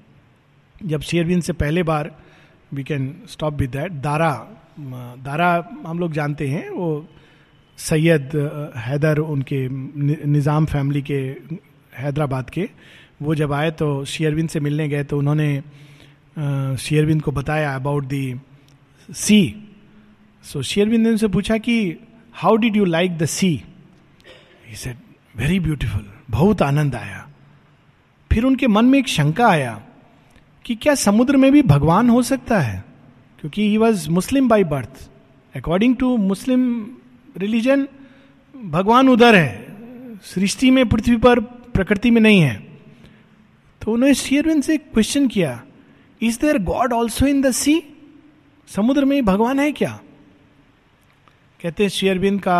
जब 0.85 1.01
शेरविन 1.01 1.41
से 1.41 1.53
पहले 1.53 1.83
बार 1.83 2.11
we 2.73 2.83
can 2.83 3.15
stop 3.29 3.53
with 3.53 3.69
that 3.69 3.91
Dara 3.91 4.31
Dara 4.79 5.67
हम 5.87 5.99
लोग 5.99 6.11
जानते 6.11 6.47
हैं, 6.47 6.69
वो 6.69 7.05
सैयद 7.77 8.29
हैदर 8.77 9.19
उनके 9.19 9.67
निज़ाम 9.69 10.65
फैमिली 10.65 11.01
के 11.01 11.19
हैदराबाद 11.93 12.49
के, 12.49 12.69
वो 13.21 13.35
जब 13.35 13.53
आए 13.53 13.71
तो 13.71 14.05
शेयरविंद 14.05 14.49
से 14.49 14.59
मिलने 14.59 14.87
गए 14.89 15.03
तो 15.03 15.17
उन्होंने 15.17 15.63
शेयरविंद 16.79 17.21
को 17.21 17.31
बताया 17.31 17.75
अबाउट 17.75 18.05
दी 18.05 18.35
सी 19.09 19.39
सो 20.45 20.61
शेयरविंद 20.61 21.03
ने 21.03 21.09
उनसे 21.09 21.27
पूछा 21.27 21.57
कि 21.57 21.75
how 22.35 22.55
did 22.55 22.75
you 22.75 22.85
like 22.85 23.17
the 23.17 23.25
sea 23.25 23.51
said 24.75 24.97
very 25.35 25.59
beautiful 25.59 26.05
बहुत 26.29 26.61
आनंद 26.61 26.95
आया. 26.95 27.27
फिर 28.31 28.43
उनके 28.43 28.67
मन 28.67 28.85
में 28.85 28.97
एक 28.99 29.07
शंका 29.07 29.47
आया 29.47 29.81
कि 30.65 30.75
क्या 30.75 30.95
समुद्र 30.95 31.37
में 31.37 31.51
भी 31.51 31.61
भगवान 31.61 32.09
हो 32.09 32.21
सकता 32.21 32.59
है? 32.59 32.83
क्योंकि 33.39 33.69
he 33.69 33.77
was 33.77 34.09
Muslim 34.09 34.47
by 34.49 34.63
birth 34.63 35.09
according 35.55 35.95
to 35.97 36.15
Muslim 36.17 36.63
religion 37.35 37.87
भगवान 38.55 39.09
उधर 39.09 39.35
है, 39.35 40.19
सृष्टि 40.23 40.69
में, 40.71 40.87
पृथ्वी 40.89 41.15
पर, 41.17 41.39
प्रकृति 41.39 42.11
में 42.11 42.21
नहीं 42.21 42.41
है। 42.41 42.55
तो 43.81 43.91
उन्होंने 43.91 44.13
शेयरविंद 44.13 44.63
से 44.63 44.77
क्वेश्चन 44.77 45.27
किया 45.27 45.61
is 46.21 46.39
there 46.41 46.57
God 46.63 46.93
also 46.93 47.25
in 47.27 47.41
the 47.41 47.51
sea 47.51 47.81
समुद्र 48.69 49.05
में 49.05 49.23
भगवान 49.25 49.59
है 49.59 49.71
क्या? 49.71 49.99
कहते 51.61 51.83
हैं 51.83 51.89
शेयरविंद 51.89 52.39
का 52.41 52.59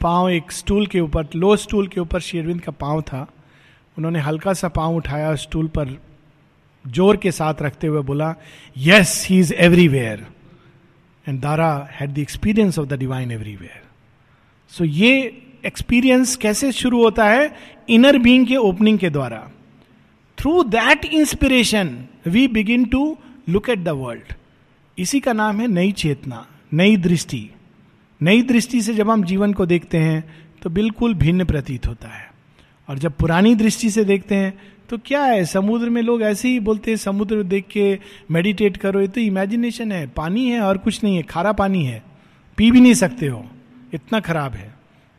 पाँव 0.00 0.28
एक 0.30 0.52
स्टूल 0.52 0.86
के 0.86 1.00
ऊपर 1.00 1.28
लो 1.34 1.56
स्टूल 1.56 1.88
के 1.88 2.00
ऊपर 2.00 2.20
शेयरविंद 2.20 2.60
का 2.60 2.72
पाँव 2.72 3.02
था। 3.02 3.26
उन्होंने 3.96 4.18
हल्का 4.18 4.52
सा 4.52 4.68
पाँव 4.68 4.96
उठाया 4.96 5.34
स्टूल 5.36 5.66
पर 5.68 5.98
ज़ोर 6.84 7.16
के 7.16 7.32
साथ 7.32 7.62
रखते 7.62 7.86
हुए 7.86 8.02
बोला 8.02 8.34
yes 8.76 9.26
he 9.28 9.38
is 9.38 9.52
everywhere 9.54 10.26
and 11.26 11.40
Dara 11.40 11.88
had 11.92 12.10
the 12.10 12.18
experience 12.18 12.78
of 12.78 12.88
the 12.88 12.98
divine 12.98 13.30
everywhere 13.32 13.89
so 14.70 14.84
ये 14.84 15.42
एक्सपीरियंस 15.66 16.34
कैसे 16.36 16.70
शुरू 16.72 17.02
होता 17.02 17.28
है? 17.28 17.56
इनर 17.88 18.18
बीइंग 18.18 18.46
के 18.46 18.56
ओपनिंग 18.56 18.98
के 18.98 19.10
द्वारा। 19.10 19.38
Through 20.38 20.62
that 20.64 21.04
inspiration 21.04 21.96
we 22.26 22.46
begin 22.48 22.84
to 22.84 23.16
look 23.48 23.68
at 23.70 23.78
the 23.78 23.88
world 23.88 24.32
इसी 24.98 25.20
का 25.20 25.32
नाम 25.32 25.60
है 25.60 25.66
नई 25.68 25.92
चेतना, 25.92 26.46
नई 26.72 26.96
दृष्टि। 26.96 27.48
नई 28.20 28.42
दृष्टि 28.42 28.82
से 28.82 28.94
जब 28.94 29.10
हम 29.10 29.24
जीवन 29.24 29.52
को 29.52 29.66
देखते 29.66 29.98
हैं 29.98 30.24
तो 30.62 30.70
बिल्कुल 30.70 31.14
भिन्न 31.14 31.44
प्रतीत 31.44 31.86
होता 31.86 32.08
है। 32.08 32.28
और 32.88 32.98
जब 32.98 33.12
पुरानी 33.12 33.54
दृष्टि 33.54 33.90
से 33.90 34.04
देखते 34.04 34.34
हैं 34.34 34.58
तो 34.90 34.98
क्या 34.98 35.22
है? 35.22 35.44
समुद्र 35.44 35.90
में 35.90 36.02
लोग 36.02 36.22
ऐसे 36.22 36.48
ही 36.48 36.60
बोलते 36.60 36.90
हैं, 36.90 36.98
समुद्र 36.98 37.42
देख 37.42 37.66
के 37.70 37.98
मेडिटेट 38.30 38.76
करो, 38.76 39.00
ये 39.00 39.08
तो 39.08 39.20
इमेजिनेशन 39.20 39.92
है। 39.92 40.06
पानी 40.06 40.48
है 40.48 40.60
और 40.60 40.78
कुछ 40.78 41.04
नहीं 41.04 41.16
है, 41.16 41.22
खारा 41.22 41.52
पानी 41.52 41.84
है। 41.84 42.02
पी 42.56 42.70
भी 42.70 42.80
नहीं 42.80 42.94
सकते 42.94 43.26
हो। 43.26 43.44
इतना 43.94 44.20
खराब 44.20 44.54
है। 44.54 44.74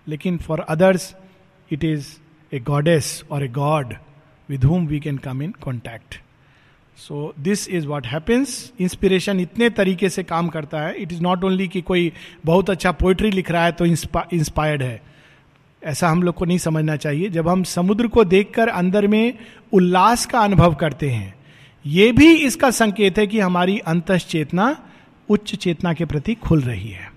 लेकिन 0.08 0.38
for 0.38 0.60
others 0.60 1.16
it 1.72 1.84
is 1.84 2.08
a 2.54 2.60
goddess 2.60 3.24
और 3.32 3.44
a 3.44 3.48
god 3.48 3.94
with 4.50 4.64
whom 4.64 4.86
we 4.88 5.00
can 5.00 5.18
come 5.18 5.42
in 5.42 5.54
contact 5.62 6.22
so 6.98 7.34
this 7.40 7.68
is 7.70 7.88
what 7.88 8.08
happens 8.08 8.72
inspiration 8.80 9.40
इतने 9.40 9.70
तरीके 9.70 10.10
से 10.10 10.24
काम 10.24 10.48
करता 10.48 10.82
है। 10.82 10.96
इट 10.96 11.12
इज़ 11.12 11.22
नॉट 11.22 11.44
ओनली 11.44 11.68
कि 11.68 11.82
कोई 11.82 12.12
बहुत 12.46 12.70
अच्छा 12.70 12.92
पोइट्री 12.92 13.32
लिख 13.32 13.52
रहा 13.52 13.66
है 13.66 13.72
तो 13.72 13.86
इंस्पायर्ड 13.86 14.84
है। 14.84 15.02
ऐसा 15.82 16.10
हम 16.10 16.24
लोग 16.24 16.36
को 16.36 16.46
नहीं 16.46 16.58
समझना 16.58 16.96
चाहिए। 16.96 17.30
जब 17.30 17.48
हम 17.48 17.64
समुद्र 17.64 18.08
को 18.08 18.24
देखकर 18.24 18.68
अंदर 18.68 19.08
में 19.08 19.38
उल्लास 19.74 20.26
का 20.26 20.40
अनुभव 20.40 20.76
करते 20.76 21.10
हैं, 21.10 21.34
ये 21.86 22.12
भी 22.12 22.34
इसका 22.36 22.70
संकेत 22.72 23.18
है 23.18 23.28
कि 23.28 23.40
हमारी 23.40 23.80
अंत 23.80 24.12
चेतना 24.12 24.76
उच्च 25.30 25.56
चेतना 25.56 25.94
के 25.94 26.06
प्रति 26.06 26.36
खुल 26.36 26.62
रही 26.62 26.90
है। 26.90 27.11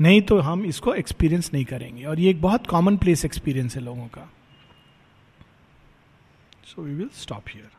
नहीं 0.00 0.20
तो 0.22 0.38
हम 0.38 0.64
इसको 0.64 0.94
एक्सपीरियंस 0.94 1.50
नहीं 1.54 1.64
करेंगे। 1.64 2.04
और 2.04 2.20
ये 2.20 2.30
एक 2.30 2.42
बहुत 2.42 2.66
कॉमन 2.66 2.96
प्लेस 2.96 3.24
एक्सपीरियंस 3.24 3.76
है 3.76 3.82
लोगों 3.82 4.06
का। 4.08 4.30
So 6.64 6.82
we 6.82 6.94
will 6.94 7.10
stop 7.14 7.44
here 7.48 7.70